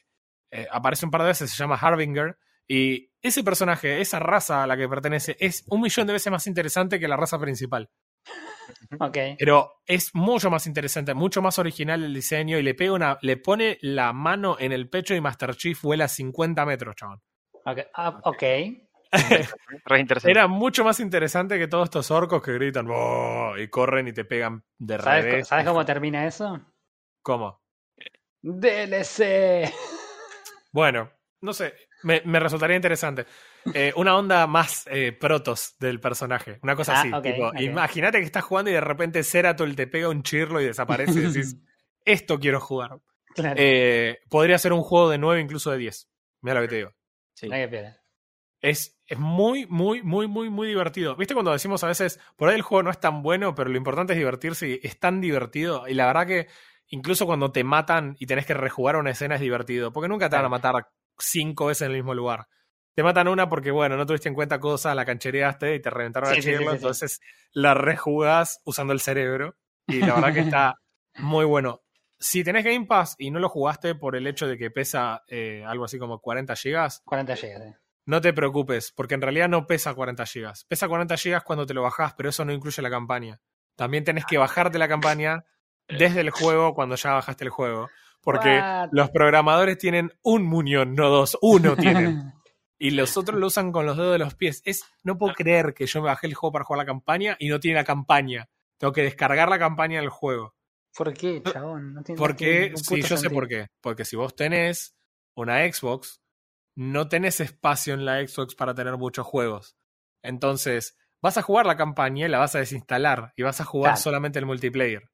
[0.50, 2.38] eh, aparece un par de veces, se llama Harbinger.
[2.70, 6.48] Y ese personaje, esa raza a la que pertenece, es un millón de veces más
[6.48, 7.90] interesante que la raza principal.
[8.98, 9.18] Ok.
[9.38, 13.18] Pero es mucho más interesante, mucho más original el diseño y le pega una.
[13.24, 17.22] le pone la mano en el pecho y Master Chief vuela 50 metros, chabón.
[17.66, 17.80] Ok.
[17.94, 18.88] Ah, okay.
[20.24, 22.88] Era mucho más interesante que todos estos orcos que gritan
[23.58, 25.48] y corren y te pegan de revés.
[25.48, 26.62] ¿Sabes cómo termina eso?
[27.22, 27.62] ¿Cómo?
[28.42, 29.72] DLC.
[30.74, 33.26] Bueno, no sé, me, resultaría interesante.
[33.74, 37.66] Eh, una onda más eh, protos del personaje, una cosa ah, así.
[37.66, 41.24] Imagínate que estás jugando y de repente Ceratul te pega un chirlo y desaparece y
[41.24, 41.58] decís,
[42.06, 43.00] esto quiero jugar.
[43.36, 46.10] Eh, podría ser un juego de 9, incluso de 10.
[46.42, 46.94] Mira lo que te digo.
[47.34, 47.50] Sí.
[48.62, 51.16] Es, es muy, muy, muy, muy, muy divertido.
[51.16, 53.78] ¿Viste cuando decimos a veces, por ahí el juego no es tan bueno, pero lo
[53.78, 55.88] importante es divertirse y es tan divertido?
[55.88, 56.48] Y la verdad que
[56.88, 60.36] incluso cuando te matan y tenés que rejugar una escena es divertido, porque nunca te
[60.36, 60.88] van a matar
[61.18, 62.48] cinco veces en el mismo lugar.
[62.94, 66.30] Te matan una porque, bueno, no tuviste en cuenta cosas, la canchereaste y te reventaron
[66.30, 67.22] la chirla, entonces
[67.54, 69.56] la rejugás usando el cerebro.
[69.88, 70.76] Y la verdad que está
[71.20, 71.82] muy bueno.
[72.20, 75.64] Si tenés Game Pass y no lo jugaste por el hecho de que pesa eh,
[75.66, 77.02] algo así como 40 gigas.
[77.06, 77.81] 40 gigas, eh.
[78.06, 80.54] No te preocupes, porque en realidad no pesa 40 GB.
[80.68, 83.40] Pesa 40 GB cuando te lo bajás, pero eso no incluye la campaña.
[83.76, 85.46] También tenés que bajarte la campaña
[85.88, 87.90] desde el juego cuando ya bajaste el juego.
[88.22, 92.34] Porque los programadores tienen un muñón, no dos, uno tienen.
[92.78, 94.62] y los otros lo usan con los dedos de los pies.
[94.66, 97.50] Es, no puedo creer que yo me bajé el juego para jugar la campaña y
[97.50, 98.50] no tiene la campaña.
[98.78, 100.56] Tengo que descargar la campaña del juego.
[100.96, 101.94] ¿Por qué, chabón?
[101.94, 103.70] No tiene, porque, sí, yo sé por qué.
[103.80, 104.96] Porque si vos tenés
[105.36, 106.21] una Xbox,
[106.76, 109.78] no tenés espacio en la Xbox para tener muchos juegos.
[110.24, 113.98] Entonces, vas a jugar la campaña y la vas a desinstalar y vas a jugar
[113.98, 115.12] solamente el multiplayer.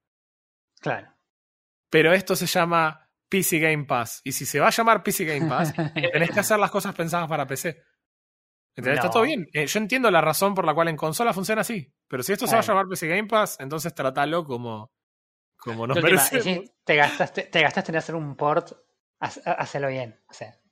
[0.79, 1.13] Claro.
[1.89, 4.21] Pero esto se llama PC Game Pass.
[4.23, 5.73] Y si se va a llamar PC Game Pass,
[6.13, 7.83] tenés que hacer las cosas pensadas para PC.
[8.75, 9.47] Está todo bien.
[9.53, 11.91] Eh, yo entiendo la razón por la cual en consola funciona así.
[12.07, 14.91] Pero si esto se va a llamar PC Game Pass, entonces trátalo como,
[15.57, 16.75] como nos merece.
[16.83, 18.71] te, gastaste, te gastaste en hacer un port,
[19.19, 20.21] hazlo bien.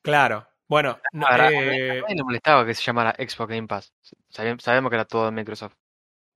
[0.03, 0.47] Claro.
[0.68, 2.03] Bueno, no, eh...
[2.07, 3.93] me molestaba que se llamara Xbox Game Pass.
[4.30, 5.76] Sabemos que era todo de Microsoft.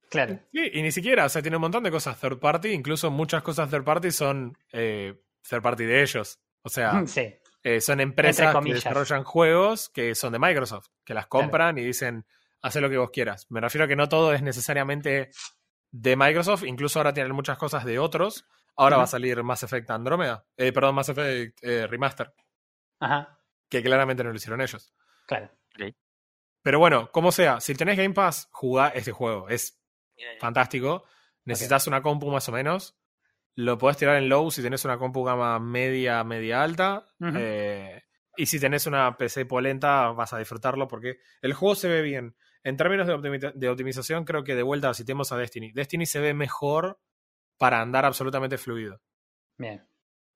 [0.09, 0.39] Claro.
[0.51, 3.43] Sí, y ni siquiera, o sea, tiene un montón de cosas third party, incluso muchas
[3.43, 6.39] cosas third party son eh, third party de ellos.
[6.61, 7.03] O sea,
[7.63, 12.25] eh, son empresas que desarrollan juegos que son de Microsoft, que las compran y dicen,
[12.61, 13.45] haz lo que vos quieras.
[13.49, 15.29] Me refiero a que no todo es necesariamente
[15.91, 18.45] de Microsoft, incluso ahora tienen muchas cosas de otros.
[18.75, 22.33] Ahora va a salir Mass Effect Andromeda, eh, perdón, Mass Effect eh, Remaster.
[22.99, 23.38] Ajá
[23.69, 24.93] que claramente no lo hicieron ellos.
[25.25, 25.51] Claro.
[26.61, 29.47] Pero bueno, como sea, si tenés Game Pass, jugá este juego.
[29.47, 29.81] Es
[30.39, 31.05] fantástico.
[31.45, 32.99] Necesitas una compu más o menos.
[33.55, 37.05] Lo podés tirar en low si tenés una compu gama media, media alta.
[37.35, 38.01] Eh,
[38.35, 42.35] y si tenés una PC polenta, vas a disfrutarlo porque el juego se ve bien.
[42.63, 45.71] En términos de, de optimización, creo que de vuelta citemos a Destiny.
[45.71, 46.99] Destiny se ve mejor
[47.57, 49.01] para andar absolutamente fluido.
[49.57, 49.85] Bien.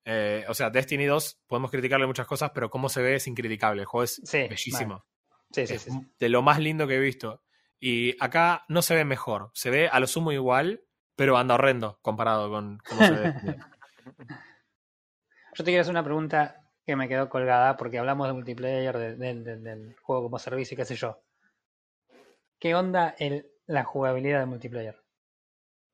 [0.06, 3.82] Eh, o sea, Destiny 2 podemos criticarle muchas cosas, pero cómo se ve es incriticable.
[3.82, 5.06] El juego es bellísimo.
[5.52, 7.44] Sí, sí, sí, de lo más lindo que he visto.
[7.80, 9.52] Y acá no se ve mejor.
[9.54, 10.84] Se ve a lo sumo igual,
[11.16, 13.34] pero anda horrendo comparado con cómo se ve.
[15.56, 19.96] Yo te quiero hacer una pregunta que me quedó colgada porque hablamos de multiplayer, del
[20.02, 21.24] juego como servicio y qué sé yo.
[22.64, 25.03] ¿qué onda el, la jugabilidad de multiplayer?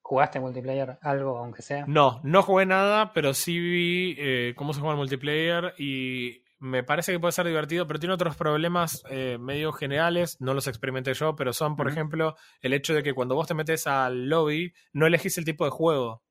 [0.09, 1.85] ¿Jugaste multiplayer algo, aunque sea?
[1.85, 6.83] No, no jugué nada, pero sí vi eh, cómo se juega el multiplayer y me
[6.83, 11.13] parece que puede ser divertido, pero tiene otros problemas eh, medio generales, no los experimenté
[11.13, 14.73] yo, pero son, por ejemplo, el hecho de que cuando vos te metes al lobby,
[14.93, 16.23] no elegís el tipo de juego.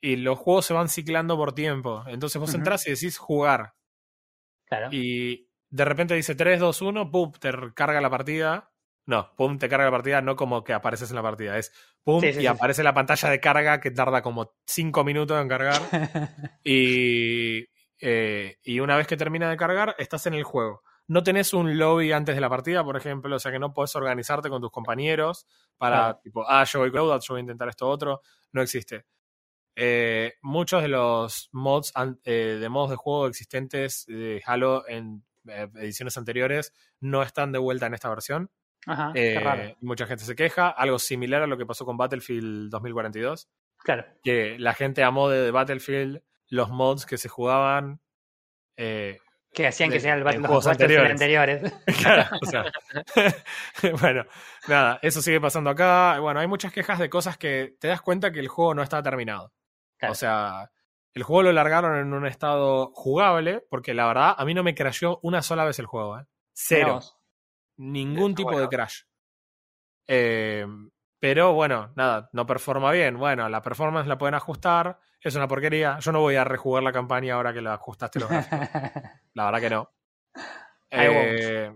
[0.00, 2.02] Y los juegos se van ciclando por tiempo.
[2.08, 3.74] Entonces vos entras y decís jugar.
[4.64, 4.88] Claro.
[4.90, 8.73] Y de repente dice 3, 2, 1, pum, te carga la partida.
[9.06, 12.22] No, pum, te carga la partida, no como que apareces en la partida, es pum
[12.24, 15.80] y aparece la pantalla de carga que tarda como 5 minutos en cargar.
[16.64, 17.66] y,
[18.00, 20.82] eh, y una vez que termina de cargar, estás en el juego.
[21.06, 23.94] No tenés un lobby antes de la partida, por ejemplo, o sea que no puedes
[23.94, 25.46] organizarte con tus compañeros
[25.76, 28.22] para, tipo, ah, yo voy crowd, yo voy a intentar esto otro.
[28.52, 29.04] No existe.
[29.76, 31.92] Eh, muchos de los mods
[32.24, 35.24] eh, de modos de juego existentes de Halo en
[35.74, 38.50] ediciones anteriores no están de vuelta en esta versión.
[38.86, 39.12] Ajá,
[39.80, 40.68] Mucha gente se queja.
[40.68, 43.48] Algo similar a lo que pasó con Battlefield 2042.
[43.78, 44.04] Claro.
[44.22, 48.00] Que la gente amó de, Battlefield los mods que se jugaban.
[48.76, 51.10] que hacían que sean el Battlefield anteriores.
[51.12, 51.72] anteriores.
[52.02, 52.64] claro, o sea,
[54.00, 54.24] bueno,
[54.68, 56.18] nada, eso sigue pasando acá.
[56.20, 59.02] Bueno, hay muchas quejas de cosas que te das cuenta que el juego no está
[59.02, 59.52] terminado.
[60.06, 60.70] O sea,
[61.14, 64.74] el juego lo largaron en un estado jugable, porque la verdad, a mí no me
[64.74, 66.24] crashó una sola vez el juego, ¿eh?
[66.52, 67.00] Cero.
[67.76, 69.02] Ningún tipo de crash.
[70.06, 70.66] Eh,
[71.18, 73.16] pero bueno, nada, no performa bien.
[73.16, 74.98] Bueno, la performance la pueden ajustar.
[75.20, 75.98] Es una porquería.
[75.98, 78.68] Yo no voy a rejugar la campaña ahora que la ajustaste los gráficos.
[79.34, 79.90] la verdad que no.
[80.90, 81.74] Eh,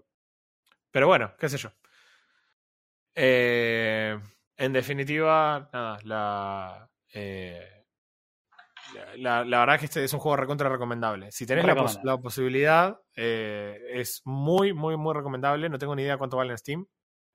[0.91, 1.71] pero bueno, qué sé yo.
[3.15, 4.21] Eh,
[4.57, 6.91] en definitiva, nada, la.
[7.15, 7.78] Eh,
[9.17, 11.31] la, verdad es que este es un juego recontra recomendable.
[11.33, 15.69] Si tenés la, posibilidad, eh, es muy, muy, muy recomendable.
[15.69, 16.87] No tengo ni idea cuánto vale en Steam,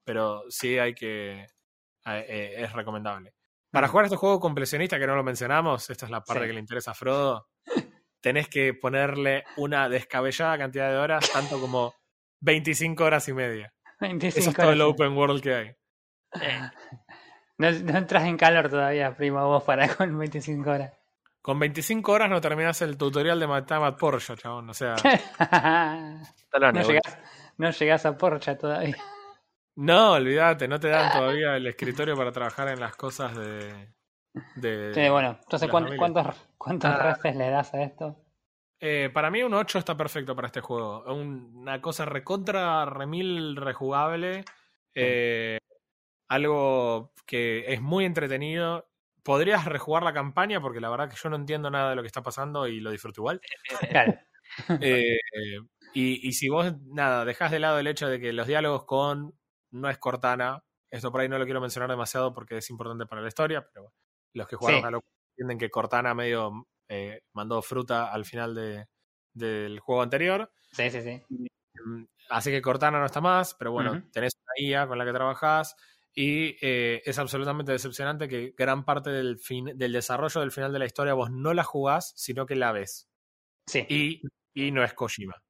[0.04, 1.42] pero sí hay que.
[2.06, 3.34] Eh, eh, es recomendable.
[3.72, 6.60] Para jugar este juego completionista, que no lo mencionamos, esta es la parte que le
[6.60, 7.48] interesa a Frodo,
[8.22, 11.96] tenés que ponerle una descabellada cantidad de horas, tanto como
[12.42, 13.74] 25 horas y media.
[14.00, 15.76] 25 Eso es todo el open world que hay.
[17.58, 21.03] No, no, entras en calor todavía, primo, vos para con 25 horas.
[21.44, 24.70] Con 25 horas no terminas el tutorial de matar a Porsche, chabón.
[24.70, 24.96] O sea.
[27.58, 28.96] no, llegás, a Porsche todavía.
[29.76, 33.90] No, olvídate, no te dan todavía el escritorio para trabajar en las cosas de.
[34.56, 35.98] de sí, bueno, entonces, ¿cuántos,
[36.58, 37.18] cuántos ah.
[37.24, 38.16] le das a esto?
[38.80, 41.04] Eh, para mí un 8 está perfecto para este juego.
[41.14, 44.46] una cosa recontra, remil, rejugable.
[44.96, 45.58] Eh,
[46.30, 48.93] algo que es muy entretenido
[49.24, 52.08] podrías rejugar la campaña porque la verdad que yo no entiendo nada de lo que
[52.08, 53.42] está pasando y lo disfruto igual.
[54.82, 55.18] Eh,
[55.96, 59.36] y, y, si vos, nada, dejás de lado el hecho de que los diálogos con
[59.72, 63.22] no es Cortana, esto por ahí no lo quiero mencionar demasiado porque es importante para
[63.22, 63.92] la historia, pero
[64.34, 65.02] los que jugaron a lo
[65.32, 68.86] entienden que Cortana medio eh, mandó fruta al final de,
[69.34, 70.52] del juego anterior.
[70.72, 71.24] Sí, sí, sí.
[71.84, 75.14] Mm, así que Cortana no está más, pero bueno, tenés una IA con la que
[75.14, 75.76] trabajás
[76.16, 80.80] y eh, es absolutamente decepcionante que gran parte del, fin, del desarrollo del final de
[80.80, 83.10] la historia vos no la jugás, sino que la ves.
[83.68, 83.86] Sí.
[83.90, 84.22] Y,
[84.54, 85.42] y no es Kojima.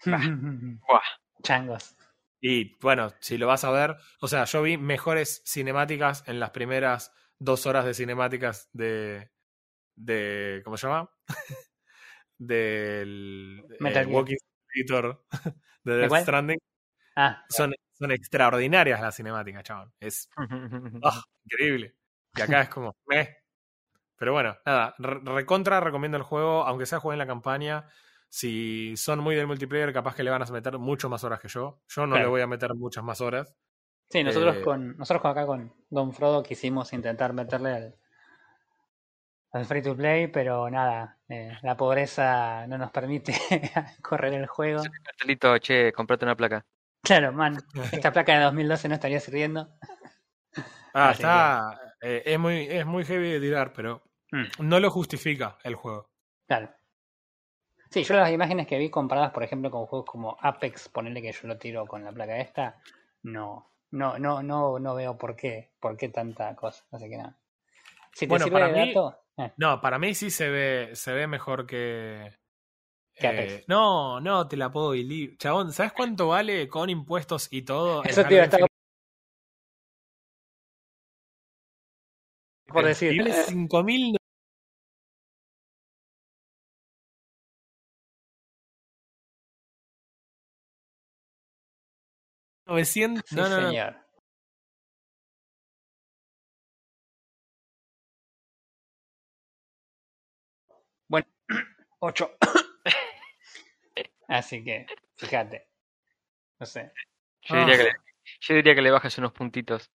[0.04, 1.00] Buah.
[1.42, 1.96] Changos.
[2.40, 6.50] Y bueno, si lo vas a ver, o sea, yo vi mejores cinemáticas en las
[6.50, 9.30] primeras dos horas de cinemáticas de.
[9.94, 11.10] de ¿Cómo se llama?
[12.38, 14.36] del Metal Walking
[14.74, 15.24] Editor
[15.84, 16.58] de Death Stranding.
[17.14, 17.72] Ah, son,
[18.02, 19.92] son extraordinarias las cinemáticas, chabón.
[20.00, 20.28] Es
[21.04, 21.94] ah, increíble.
[22.36, 23.36] Y acá es como, meh.
[24.16, 27.86] Pero bueno, nada, recontra recomiendo el juego, aunque sea juego en la campaña.
[28.28, 31.48] Si son muy del multiplayer, capaz que le van a meter mucho más horas que
[31.48, 31.82] yo.
[31.88, 33.54] Yo no le voy a meter muchas más horas.
[34.08, 37.94] Sí, nosotros eh, con nosotros acá con Don Frodo quisimos intentar meterle
[39.52, 43.34] al, free to play, pero nada, eh, la pobreza no nos permite
[44.02, 44.82] correr el juego.
[45.02, 46.64] Cartelito, che, comprate una placa.
[47.02, 47.58] Claro, man,
[47.92, 49.68] esta placa de 2012 no estaría sirviendo.
[50.94, 51.94] Ah, está.
[52.00, 54.66] Eh, es, muy, es muy heavy de tirar, pero mm.
[54.66, 56.10] no lo justifica el juego.
[56.46, 56.70] Claro.
[57.90, 61.32] Sí, yo las imágenes que vi comparadas, por ejemplo, con juegos como Apex, ponerle que
[61.32, 62.80] yo lo tiro con la placa esta,
[63.22, 67.38] no, no, no, no, no veo por qué, por qué tanta cosa, así que nada.
[68.12, 69.52] Si te bueno, sirve para de mí, dato, eh.
[69.58, 72.32] no, para mí sí se ve, se ve mejor que,
[73.24, 75.36] eh, no, no te la puedo believe.
[75.36, 78.02] Chabón, ¿sabes cuánto vale con impuestos y todo?
[78.04, 78.60] Eso te iba a estar
[82.72, 83.10] por decir.
[83.10, 84.16] Tiene 5000
[92.66, 93.32] 900.
[93.32, 93.96] no, no, señor.
[101.08, 101.26] Bueno,
[102.00, 102.30] 8.
[104.32, 105.68] Así que, fíjate.
[106.58, 106.90] No sé.
[107.42, 107.92] Yo diría, que le,
[108.40, 109.92] yo diría que le bajes unos puntitos.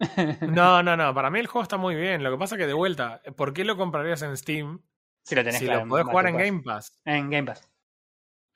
[0.42, 1.14] No, no, no.
[1.14, 2.24] Para mí el juego está muy bien.
[2.24, 4.82] Lo que pasa que de vuelta, ¿por qué lo comprarías en Steam?
[5.22, 7.00] Si lo tenés si lo podés jugar en Game Pass.
[7.04, 7.70] En Game Pass.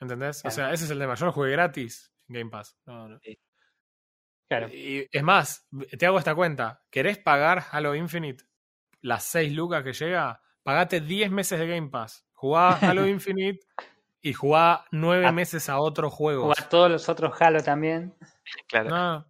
[0.01, 0.45] ¿Entendés?
[0.45, 1.15] O sea, ese es el tema.
[1.15, 2.77] Yo lo jugué gratis en Game Pass.
[2.85, 3.21] No, no.
[4.49, 4.69] Claro.
[4.69, 6.83] Y es más, te hago esta cuenta.
[6.91, 8.45] ¿Querés pagar Halo Infinite?
[9.01, 12.27] Las 6 lucas que llega, pagate 10 meses de Game Pass.
[12.33, 13.61] Jugá Halo Infinite
[14.21, 15.33] y jugá 9 ah.
[15.33, 16.57] meses a otros juegos.
[16.57, 18.15] Jugá todos los otros Halo también.
[18.67, 19.27] Claro.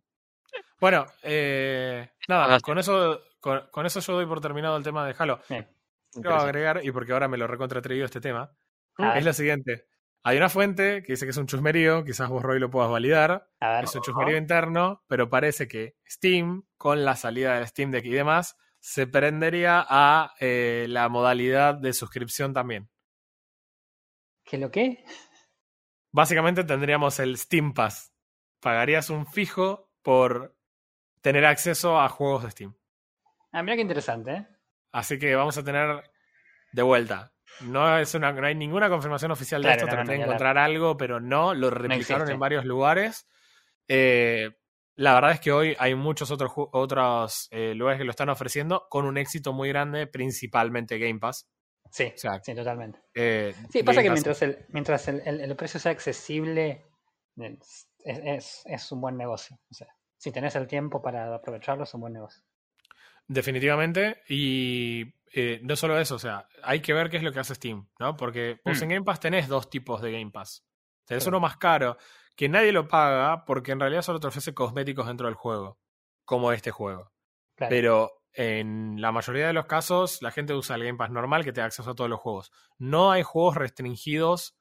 [0.81, 5.41] Bueno, eh, nada, con eso, con, eso yo doy por terminado el tema de Halo.
[6.13, 8.53] Quiero agregar, y porque ahora me lo recontra este tema,
[9.17, 9.89] es lo siguiente.
[10.23, 13.49] Hay una fuente que dice que es un chusmerío, quizás vos, Roy, lo puedas validar.
[13.83, 18.11] Es un chusmerío interno, pero parece que Steam, con la salida del Steam Deck y
[18.11, 22.89] demás, se prendería a eh, la modalidad de suscripción también.
[24.49, 25.05] ¿Qué lo qué?
[26.11, 28.15] Básicamente tendríamos el Steam Pass.
[28.61, 30.57] Pagarías un fijo por
[31.21, 32.75] tener acceso a juegos de Steam.
[33.53, 34.47] Ah, mira qué interesante, ¿eh?
[34.93, 36.03] Así que vamos a tener
[36.73, 39.87] de vuelta no, es una, no hay ninguna confirmación oficial de esto.
[39.87, 41.55] Traté de encontrar algo, pero no.
[41.55, 43.27] Lo replicaron en varios lugares.
[43.89, 44.51] Eh,
[44.95, 48.87] la verdad es que hoy hay muchos otros, otros eh, lugares que lo están ofreciendo
[48.89, 51.49] con un éxito muy grande, principalmente Game Pass.
[51.91, 53.01] Sí, sí, totalmente.
[53.15, 56.85] Eh, sí, pasa que mientras, el, mientras el, el, precio sea accesible,
[57.37, 59.59] es, es, es, un buen negocio.
[59.71, 62.43] O sea, si tenés el tiempo para aprovecharlo, es un buen negocio.
[63.27, 64.23] Definitivamente.
[64.29, 67.55] Y eh, no solo eso, o sea, hay que ver qué es lo que hace
[67.55, 68.17] Steam, ¿no?
[68.17, 70.65] Porque pues, en Game Pass tenés dos tipos de Game Pass.
[71.05, 71.97] Tenés uno más caro,
[72.37, 75.79] que nadie lo paga porque en realidad solo te ofrece cosméticos dentro del juego,
[76.25, 77.13] como este juego.
[77.57, 81.53] Pero en la mayoría de los casos, la gente usa el Game Pass normal que
[81.53, 82.53] te da acceso a todos los juegos.
[82.79, 84.57] No hay juegos restringidos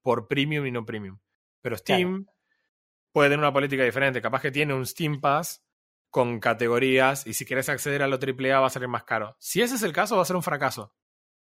[0.00, 1.18] por premium y no premium.
[1.60, 2.26] Pero Steam
[3.10, 4.22] puede tener una política diferente.
[4.22, 5.64] Capaz que tiene un Steam Pass
[6.08, 9.34] con categorías y si quieres acceder a lo AAA va a salir más caro.
[9.40, 10.94] Si ese es el caso, va a ser un fracaso.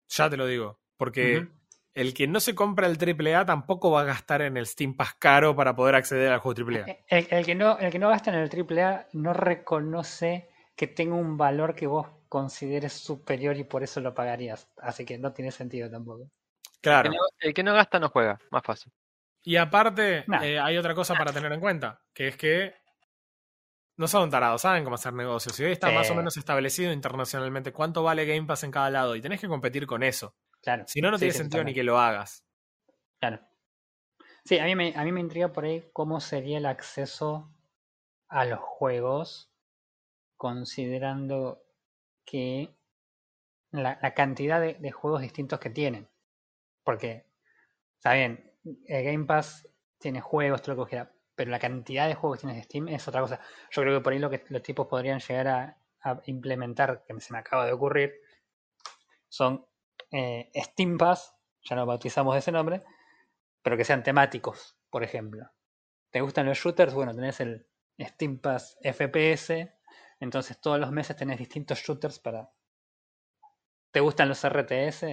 [0.07, 0.79] Ya te lo digo.
[0.95, 1.49] Porque
[1.93, 5.15] el que no se compra el AAA tampoco va a gastar en el Steam Pass
[5.19, 6.85] caro para poder acceder al juego AAA.
[7.09, 11.15] El, el, que, no, el que no gasta en el AAA no reconoce que tenga
[11.15, 14.67] un valor que vos consideres superior y por eso lo pagarías.
[14.77, 16.29] Así que no tiene sentido tampoco.
[16.81, 17.11] Claro.
[17.39, 18.91] El que no, gasta no juega, más fácil.
[19.43, 22.75] Y aparte, eh, hay otra cosa para tener en cuenta, que es que
[23.97, 25.59] no son tarados, saben cómo hacer negocios.
[25.59, 29.15] Y hoy está más o menos establecido internacionalmente cuánto vale Game Pass en cada lado
[29.15, 30.35] y tenés que competir con eso.
[30.61, 30.85] Claro.
[30.87, 32.45] Si no, no tiene sentido ni que lo hagas.
[33.19, 33.39] Claro.
[34.45, 37.53] Sí, a mí, me, a mí me intriga por ahí cómo sería el acceso
[38.27, 39.52] a los juegos,
[40.43, 41.63] considerando
[42.25, 42.75] que
[43.71, 46.09] la, cantidad de, juegos distintos que tienen.
[46.83, 47.25] Porque,
[47.95, 49.65] está bien, Game Pass
[49.99, 53.21] tiene juegos, lo que pero la cantidad de juegos que tienes de Steam es otra
[53.21, 53.39] cosa.
[53.71, 57.31] Yo creo que por ahí lo que los tipos podrían llegar a, implementar, que se
[57.31, 58.13] me acaba de ocurrir,
[59.29, 59.65] son
[60.11, 61.33] eh, Steam Pass,
[61.63, 62.83] ya no bautizamos ese nombre,
[63.61, 65.49] pero que sean temáticos, por ejemplo.
[66.11, 66.93] ¿Te gustan los shooters?
[66.93, 67.65] Bueno, tenés el
[67.97, 69.73] Steam Pass FPS,
[70.23, 72.49] entonces todos los meses tenés distintos shooters para...
[73.91, 75.05] ¿Te gustan los RTS?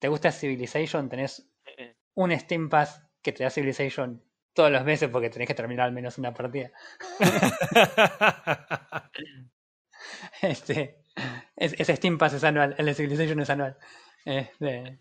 [0.00, 1.08] ¿Te gusta Civilization?
[1.08, 1.48] Tenés
[1.78, 1.96] eh.
[2.14, 4.22] un Steam Pass que te da Civilization
[4.52, 6.72] todos los meses porque tenés que terminar al menos una partida.
[10.42, 11.04] este,
[11.54, 13.78] ese Steam Pass es anual, el de Civilization es anual.
[14.24, 14.98] Este,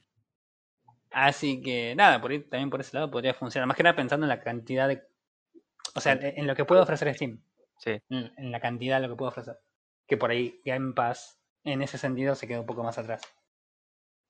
[1.10, 3.68] así que nada, por ahí, también por ese lado podría funcionar.
[3.68, 5.02] Más que nada pensando en la cantidad de.
[5.96, 7.42] O sea, en lo que puede ofrecer Steam.
[7.80, 8.02] Sí.
[8.10, 9.58] En, la cantidad de lo que puede ofrecer.
[10.08, 13.22] Que por ahí Game Pass, en ese sentido, se queda un poco más atrás.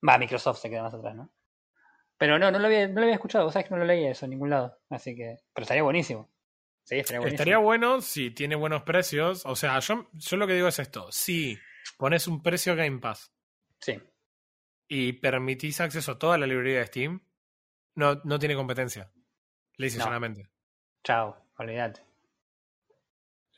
[0.07, 1.33] Va, Microsoft se queda más atrás, ¿no?
[2.17, 4.11] Pero no, no lo había, no lo había escuchado, vos sabés que no lo leía
[4.11, 4.77] eso en ningún lado.
[4.89, 5.37] Así que.
[5.53, 6.29] Pero estaría buenísimo.
[6.83, 7.35] Sí, estaría buenísimo.
[7.35, 9.45] Estaría bueno si tiene buenos precios.
[9.45, 11.11] O sea, yo, yo lo que digo es esto.
[11.11, 11.57] Si
[11.97, 13.33] pones un precio Game Pass.
[13.79, 13.99] Sí.
[14.87, 17.21] Y permitís acceso a toda la librería de Steam,
[17.95, 19.11] no, no tiene competencia.
[19.77, 20.49] Le solamente.
[21.03, 22.08] Chao, olvídate.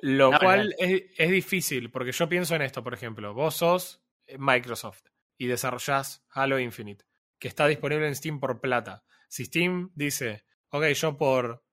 [0.01, 3.33] Lo cual es, es, difícil, porque yo pienso en esto, por ejemplo.
[3.33, 4.03] Vos sos
[4.37, 5.03] Microsoft
[5.37, 7.05] y desarrollás Halo Infinite
[7.41, 9.03] que está disponible en Steam por plata.
[9.27, 11.65] Si Steam dice, ok, yo por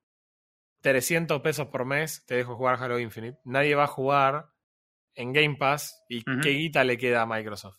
[0.81, 4.47] 300 pesos por mes te dejo jugar Halo Infinite, nadie va a jugar
[5.13, 7.77] en Game Pass y qué guita le queda a Microsoft.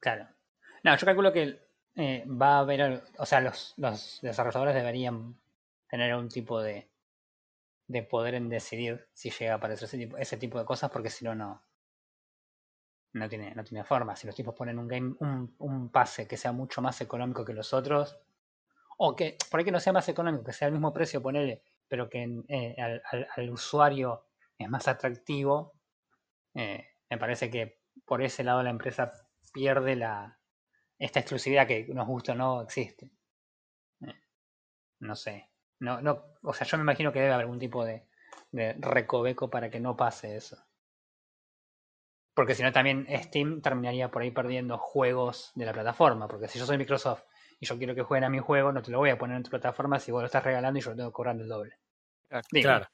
[0.00, 0.28] Claro.
[0.82, 1.58] No, yo calculo que
[1.96, 5.40] eh, va a haber, o sea, los, los desarrolladores deberían
[5.88, 6.90] tener un tipo de,
[7.86, 11.34] de poder en decidir si llega a aparecer ese tipo, de cosas, porque si no,
[11.34, 11.64] no.
[13.12, 14.16] No tiene, no tiene forma.
[14.16, 17.52] Si los tipos ponen un game, un, un pase que sea mucho más económico que
[17.52, 18.18] los otros,
[18.98, 21.62] o que por ahí que no sea más económico, que sea el mismo precio, ponerle,
[21.88, 23.02] pero que eh, al,
[23.36, 24.26] al, usuario
[24.58, 25.74] es más atractivo,
[26.54, 29.12] eh, me parece que por ese lado la empresa
[29.52, 30.38] pierde la
[30.98, 33.10] esta exclusividad que nos gusta o no existe.
[34.00, 34.14] Eh,
[35.00, 35.50] no sé.
[35.80, 38.06] No, no, o sea, yo me imagino que debe haber algún tipo de,
[38.52, 40.56] de recoveco para que no pase eso.
[42.34, 46.26] Porque si no, también Steam terminaría por ahí perdiendo juegos de la plataforma.
[46.26, 47.22] Porque si yo soy Microsoft
[47.60, 49.44] y yo quiero que jueguen a mi juego, no te lo voy a poner en
[49.44, 51.78] tu plataforma si vos lo estás regalando y yo lo tengo cobrando el doble.
[52.50, 52.88] Claro.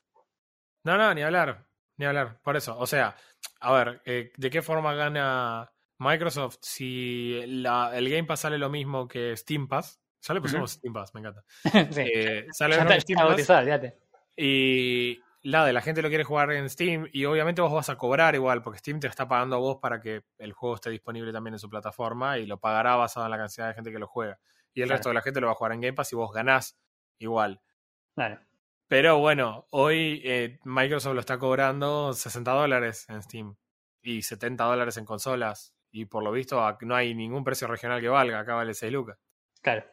[0.85, 1.67] No, no, ni hablar.
[1.97, 2.39] Ni hablar.
[2.43, 2.79] Por eso.
[2.79, 3.17] O sea,
[3.61, 9.09] a ver, eh, ¿de qué forma gana Microsoft si el Game Pass sale lo mismo
[9.09, 10.00] que Steam Pass?
[10.23, 11.45] Ya le pusimos Steam Pass, me encanta.
[11.93, 12.03] sí.
[12.03, 13.95] Eh, sale mismo Steam Pass.
[14.37, 17.97] Y la de la gente lo quiere jugar en Steam y obviamente vos vas a
[17.97, 21.33] cobrar igual porque Steam te está pagando a vos para que el juego esté disponible
[21.33, 24.07] también en su plataforma y lo pagará basado en la cantidad de gente que lo
[24.07, 24.39] juega.
[24.75, 26.33] Y el resto de la gente lo va a jugar en Game Pass y vos
[26.33, 26.79] ganás
[27.19, 27.61] igual.
[28.15, 28.39] Claro.
[28.87, 33.57] Pero bueno, hoy eh, Microsoft lo está cobrando 60 dólares en Steam
[34.03, 35.75] y 70 dólares en consolas.
[35.93, 39.19] Y por lo visto no hay ningún precio regional que valga, acá vale 6 lucas.
[39.63, 39.85] Claro.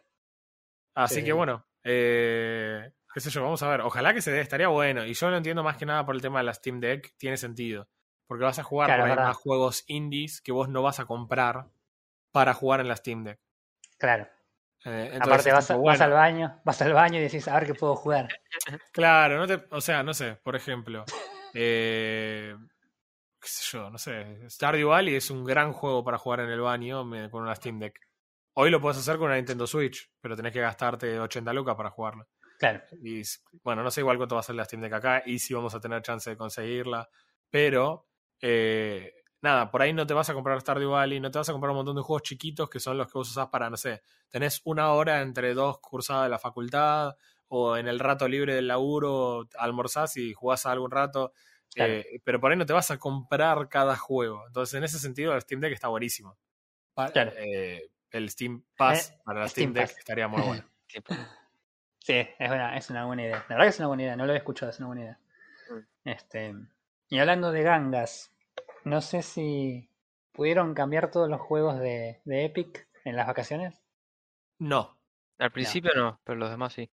[0.98, 3.82] Así que bueno, eh, qué sé yo, vamos a ver.
[3.82, 5.06] Ojalá que se dé, estaría bueno.
[5.06, 7.38] Y yo lo entiendo más que nada por el tema de la Steam Deck, tiene
[7.38, 7.88] sentido.
[8.26, 11.68] Porque vas a jugar por más juegos indies que vos no vas a comprar
[12.32, 13.40] para jugar en la Steam Deck.
[14.00, 14.28] Claro.
[14.86, 18.28] Eh, Aparte vas, al baño, vas al baño y decís, a ver qué puedo jugar.
[18.92, 21.04] Claro, no te, o sea, no sé, por ejemplo,
[21.54, 22.56] eh,
[23.40, 26.62] qué sé yo, no sé, Stardew Valley es un gran juego para jugar en el
[26.62, 28.07] baño con una Steam Deck.
[28.60, 31.92] Hoy lo puedes hacer con una Nintendo Switch, pero tenés que gastarte 80 lucas para
[31.92, 32.28] jugarlo.
[32.58, 32.82] Claro.
[33.04, 33.22] Y
[33.62, 35.76] bueno, no sé igual cuánto va a ser la Steam Deck acá y si vamos
[35.76, 37.08] a tener chance de conseguirla,
[37.52, 38.08] pero
[38.42, 41.52] eh, nada, por ahí no te vas a comprar Stardew Valley, no te vas a
[41.52, 44.02] comprar un montón de juegos chiquitos que son los que vos usás para, no sé,
[44.28, 47.16] tenés una hora entre dos cursadas de la facultad
[47.50, 51.32] o en el rato libre del laburo almorzás y jugás algún rato.
[51.76, 54.48] Eh, pero por ahí no te vas a comprar cada juego.
[54.48, 56.40] Entonces, en ese sentido, el Steam Deck está buenísimo.
[57.14, 60.64] Eh, el Steam Pass eh, para la Steam, Deck estaría muy bueno.
[62.00, 63.46] sí, es una, es una buena idea.
[63.50, 65.20] La verdad que es una buena idea, no lo he escuchado, es una buena idea.
[65.70, 66.10] Mm.
[66.10, 66.56] Este,
[67.10, 68.34] y hablando de gangas,
[68.84, 69.90] no sé si
[70.32, 73.82] pudieron cambiar todos los juegos de, de Epic en las vacaciones.
[74.60, 74.98] No.
[75.40, 76.90] Al principio no, pero los demás sí.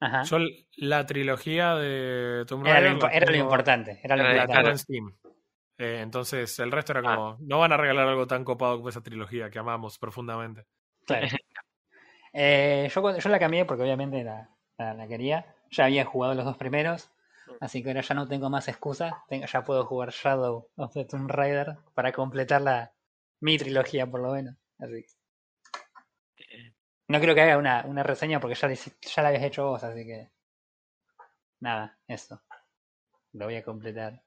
[0.00, 0.22] Ajá.
[0.22, 0.38] Yo
[0.76, 2.84] la trilogía de Tomb Raider.
[2.84, 4.00] Era lo, era lo importante.
[4.02, 4.70] Era lo importante.
[4.70, 5.16] en Steam.
[5.78, 7.14] Eh, entonces el resto era ah.
[7.14, 10.66] como, no van a regalar algo tan copado como esa trilogía que amamos profundamente.
[11.06, 11.28] Claro.
[12.32, 15.54] eh, yo, yo la cambié porque obviamente la, la, quería.
[15.70, 17.10] Ya había jugado los dos primeros.
[17.60, 19.14] Así que ahora ya no tengo más excusas.
[19.30, 22.92] ya puedo jugar Shadow of the Tomb Raider para completar la,
[23.40, 24.56] mi trilogía, por lo menos.
[24.78, 25.04] Así.
[27.08, 30.04] No creo que haga una, una reseña porque ya, ya la habías hecho vos, así
[30.04, 30.30] que.
[31.60, 32.42] Nada, eso.
[33.32, 34.22] Lo voy a completar.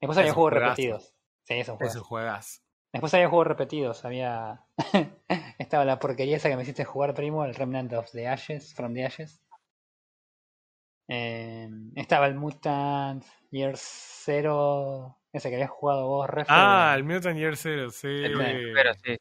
[0.00, 1.14] Después había juegos repetidos.
[1.44, 2.64] Sí, eso Esos juegas.
[2.92, 4.04] Después había juegos repetidos.
[4.04, 4.64] Había.
[5.58, 8.94] Estaba la porquería esa que me hiciste jugar, primo, el Remnant of the Ashes, From
[8.94, 9.40] the Ashes.
[11.10, 16.46] Eh, estaba el Mutant Year Zero, ese que habías jugado vos, Refer.
[16.50, 18.22] Ah, el Mutant Year Zero, sí.
[18.22, 19.16] Pero sí.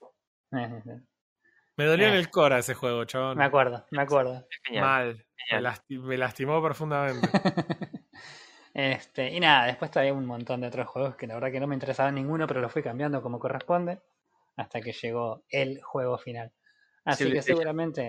[1.78, 2.18] Me dolió en eh.
[2.18, 3.38] el cora ese juego, chabón.
[3.38, 4.46] Me acuerdo, me acuerdo.
[4.74, 5.26] Mal.
[5.90, 7.28] Me, lastimó profundamente.
[8.78, 11.66] este, y nada, después todavía un montón de otros juegos que la verdad que no
[11.66, 14.00] me interesaban ninguno, pero los fui cambiando como corresponde.
[14.56, 16.52] Hasta que llegó el juego final.
[17.06, 18.04] Así que seguramente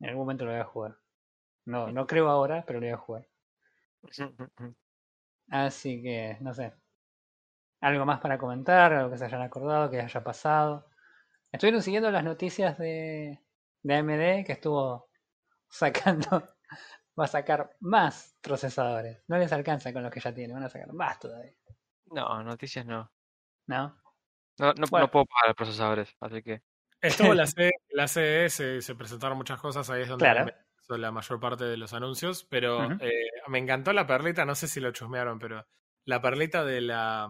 [0.00, 0.96] en algún momento lo voy a jugar.
[1.66, 3.28] No, no creo ahora, pero lo voy a jugar.
[5.50, 6.72] Así que, no sé.
[7.82, 10.86] Algo más para comentar, algo que se hayan acordado, que haya pasado.
[11.52, 13.40] Estuvieron siguiendo las noticias de,
[13.82, 15.08] de AMD que estuvo
[15.70, 16.50] sacando,
[17.18, 19.22] va a sacar más procesadores.
[19.28, 21.52] No les alcanza con los que ya tienen, van a sacar más todavía.
[22.06, 23.10] No, noticias no.
[23.66, 23.96] ¿No?
[24.58, 26.62] No, no, puedo pagar procesadores, así que.
[27.00, 30.52] Estuvo la, C, la CES, se presentaron muchas cosas, ahí es donde claro
[30.98, 34.80] la mayor parte de los anuncios, pero eh, me encantó la perlita, no sé si
[34.80, 35.66] lo chusmearon, pero
[36.04, 37.28] la perlita de la,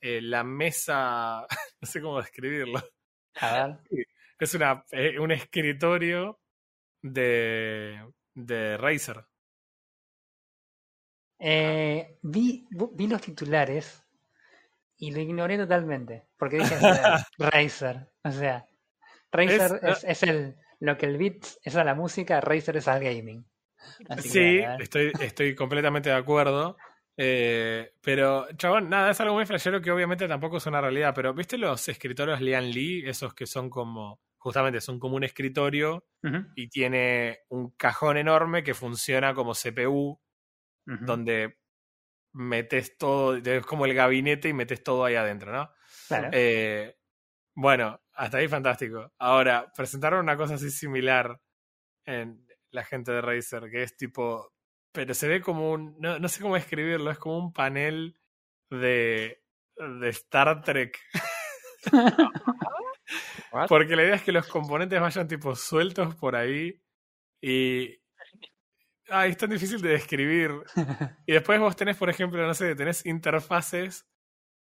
[0.00, 1.46] eh, la mesa,
[1.80, 2.80] no sé cómo describirlo.
[4.38, 6.40] Es una, eh, un escritorio
[7.00, 8.04] de,
[8.34, 9.24] de Razer.
[11.40, 14.04] vi, vi los titulares
[14.96, 16.76] y lo ignoré totalmente, porque dije
[17.38, 18.66] Razer, o sea,
[19.30, 23.02] Razer es, es el lo que el beat es a la música, Razer es al
[23.02, 23.46] gaming.
[24.18, 26.76] sí, estoy, estoy completamente de acuerdo.
[27.16, 31.12] Eh, pero, chabón, nada, es algo muy flashero que obviamente tampoco es una realidad.
[31.14, 33.04] Pero, ¿viste los escritorios Lian Lee?
[33.06, 36.04] Esos que son como, justamente son como un escritorio
[36.56, 40.20] y tiene un cajón enorme que funciona como CPU,
[40.84, 41.58] donde
[42.32, 45.70] metes todo, es como el gabinete y metes todo ahí adentro, ¿no?
[46.08, 46.30] Claro.
[46.32, 46.96] Eh,
[47.54, 49.12] bueno, hasta ahí fantástico.
[49.16, 51.40] Ahora, presentaron una cosa así similar
[52.04, 54.54] en la gente de Razer, que es tipo,
[54.90, 58.18] pero se ve como un, no, no sé cómo escribirlo, es como un panel
[58.70, 59.40] de,
[59.76, 60.98] de Star Trek.
[63.68, 66.80] Porque la idea es que los componentes vayan tipo sueltos por ahí
[67.40, 68.00] y...
[69.08, 70.52] Ay, es tan difícil de describir.
[71.26, 74.06] Y después vos tenés, por ejemplo, no sé, tenés interfaces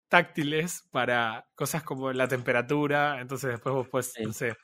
[0.08, 4.56] táctiles para cosas como la temperatura, entonces después vos puedes, no sé,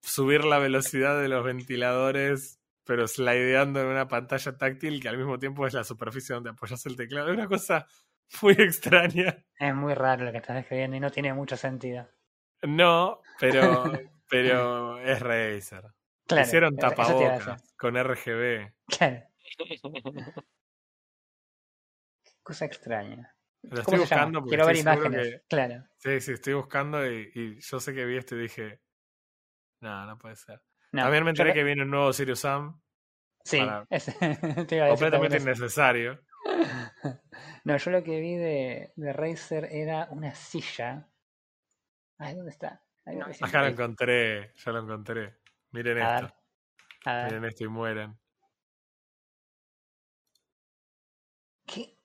[0.00, 5.38] subir la velocidad de los ventiladores, pero slideando en una pantalla táctil que al mismo
[5.38, 7.28] tiempo es la superficie donde apoyas el teclado.
[7.28, 7.86] Es una cosa
[8.40, 9.44] muy extraña.
[9.58, 12.08] Es muy raro lo que estás describiendo y no tiene mucho sentido.
[12.66, 13.84] No, pero,
[14.28, 15.84] pero es Razer.
[16.28, 18.72] Hicieron tapabocas con RGB.
[18.86, 19.22] Claro.
[22.42, 23.32] Cosa extraña.
[23.62, 25.84] Lo estoy buscando porque Quiero ver imágenes, claro.
[25.98, 28.80] Sí, sí, estoy buscando y, yo sé que vi esto y dije,
[29.80, 30.62] no, no puede ser.
[30.92, 32.80] También me enteré que viene un nuevo Sirius Sam.
[33.44, 33.58] Sí,
[34.88, 36.20] completamente innecesario.
[37.64, 41.08] no, yo lo que vi de, de Razer era una silla.
[42.18, 42.82] Ay, ¿dónde está?
[43.40, 45.38] Acá lo encontré, ya lo encontré.
[45.70, 46.34] Miren esto.
[47.04, 48.18] Miren esto y mueren.
[51.66, 51.96] ¿Qué?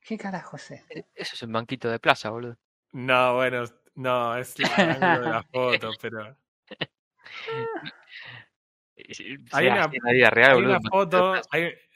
[0.00, 2.58] ¿Qué carajo es Eso es un banquito de plaza, boludo.
[2.92, 3.64] No, bueno,
[3.94, 6.36] no, es el ángulo de la foto, pero.
[9.52, 9.86] hay una,
[10.30, 11.34] real, hay una foto,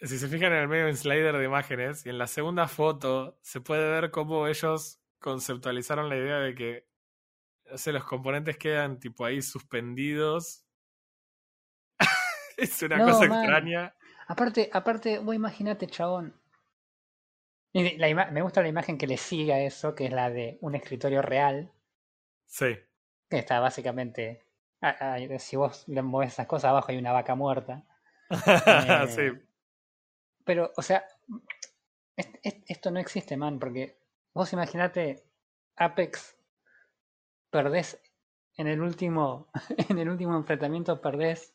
[0.00, 3.38] si se fijan en el medio un slider de imágenes, y en la segunda foto
[3.42, 6.86] se puede ver cómo ellos conceptualizaron la idea de que
[7.70, 10.66] o los componentes quedan tipo ahí suspendidos.
[12.58, 13.94] es una cosa extraña.
[14.28, 16.38] Aparte, aparte, vos imagínate, chabón,
[17.72, 21.22] me gusta la imagen que le sigue a eso, que es la de un escritorio
[21.22, 21.72] real.
[22.44, 22.76] Sí.
[23.30, 24.44] Que está básicamente.
[25.38, 27.82] si vos le mueves esas cosas abajo hay una vaca muerta.
[28.46, 29.42] Eh, sí.
[30.44, 31.02] Pero, o sea,
[32.42, 34.03] esto no existe, man, porque
[34.34, 35.24] vos imaginate
[35.76, 36.36] Apex,
[37.50, 38.00] perdés
[38.56, 39.48] en el último,
[39.88, 41.54] en el último enfrentamiento perdés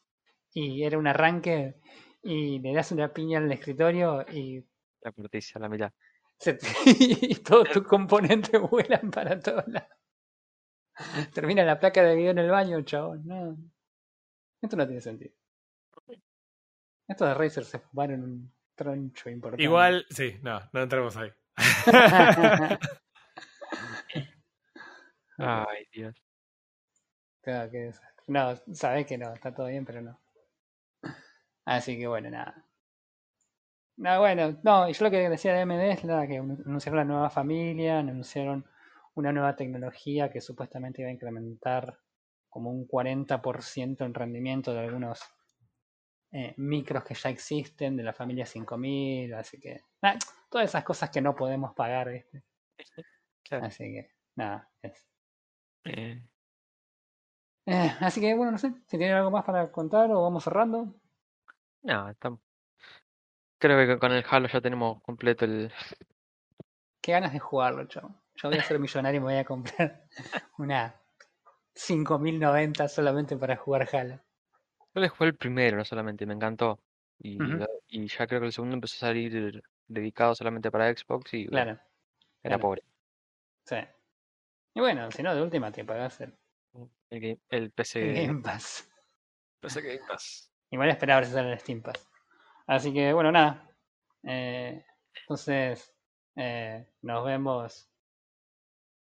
[0.51, 1.75] y era un arranque
[2.23, 4.65] y le das una piña al escritorio y
[5.01, 5.93] la a la mitad.
[6.85, 9.89] y todos tus componentes vuelan para todos lados.
[11.33, 13.25] Termina la placa de video en el baño, chabón.
[13.25, 13.57] No.
[14.61, 15.33] Esto no tiene sentido.
[17.07, 19.63] Estos de Razer se fumaron un troncho importante.
[19.63, 21.31] Igual, sí, no, no entremos ahí.
[25.37, 26.15] Ay, Dios.
[28.27, 30.19] No, sabés que no, está todo bien, pero no.
[31.65, 32.65] Así que bueno, nada.
[33.97, 37.29] No, bueno, no, y yo lo que decía de AMD es que anunciaron la nueva
[37.29, 38.65] familia, anunciaron
[39.15, 41.99] una nueva tecnología que supuestamente iba a incrementar
[42.49, 45.19] como un 40% en rendimiento de algunos
[46.31, 49.81] eh, micros que ya existen de la familia 5000, así que
[50.49, 52.43] todas esas cosas que no podemos pagar, ¿viste?
[53.51, 54.69] Así que nada.
[55.85, 56.21] Eh.
[57.65, 60.95] Eh, así que bueno, no sé, si tienen algo más para contar o vamos cerrando.
[61.83, 62.39] No, estamos,
[63.59, 65.71] Creo que con el Halo ya tenemos completo el.
[67.01, 68.01] Qué ganas de jugarlo, yo.
[68.35, 70.05] Yo voy a ser millonario y me voy a comprar
[70.57, 70.95] una
[71.75, 74.19] 5090 solamente para jugar Halo.
[74.95, 76.79] Yo le jugué el primero, no solamente, me encantó.
[77.19, 77.37] Y,
[77.89, 81.77] y ya creo que el segundo empezó a salir dedicado solamente para Xbox y claro,
[82.43, 82.83] era pobre.
[83.65, 83.77] Sí.
[84.73, 86.37] Y bueno, si no, de última te pagás el,
[87.09, 88.89] el, el PC Game Pass.
[89.59, 90.51] PC Game Pass.
[90.71, 92.07] Igual esperaba si sale el Steam Pass.
[92.67, 93.67] Así que bueno, nada.
[94.23, 94.85] Eh,
[95.21, 95.93] entonces,
[96.35, 97.89] eh, nos vemos.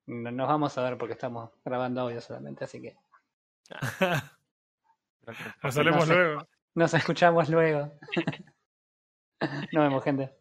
[0.07, 2.97] Nos vamos a ver porque estamos grabando audio solamente, así que.
[5.63, 6.47] nos veremos luego.
[6.73, 7.93] Nos escuchamos luego.
[9.71, 10.38] nos vemos, gente.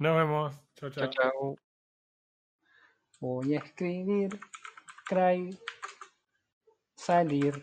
[0.00, 0.58] Nos vemos.
[0.76, 1.10] Chao, chao.
[1.10, 1.58] chao.
[3.20, 4.40] Voy a escribir,
[5.06, 5.54] cry,
[6.96, 7.62] salir.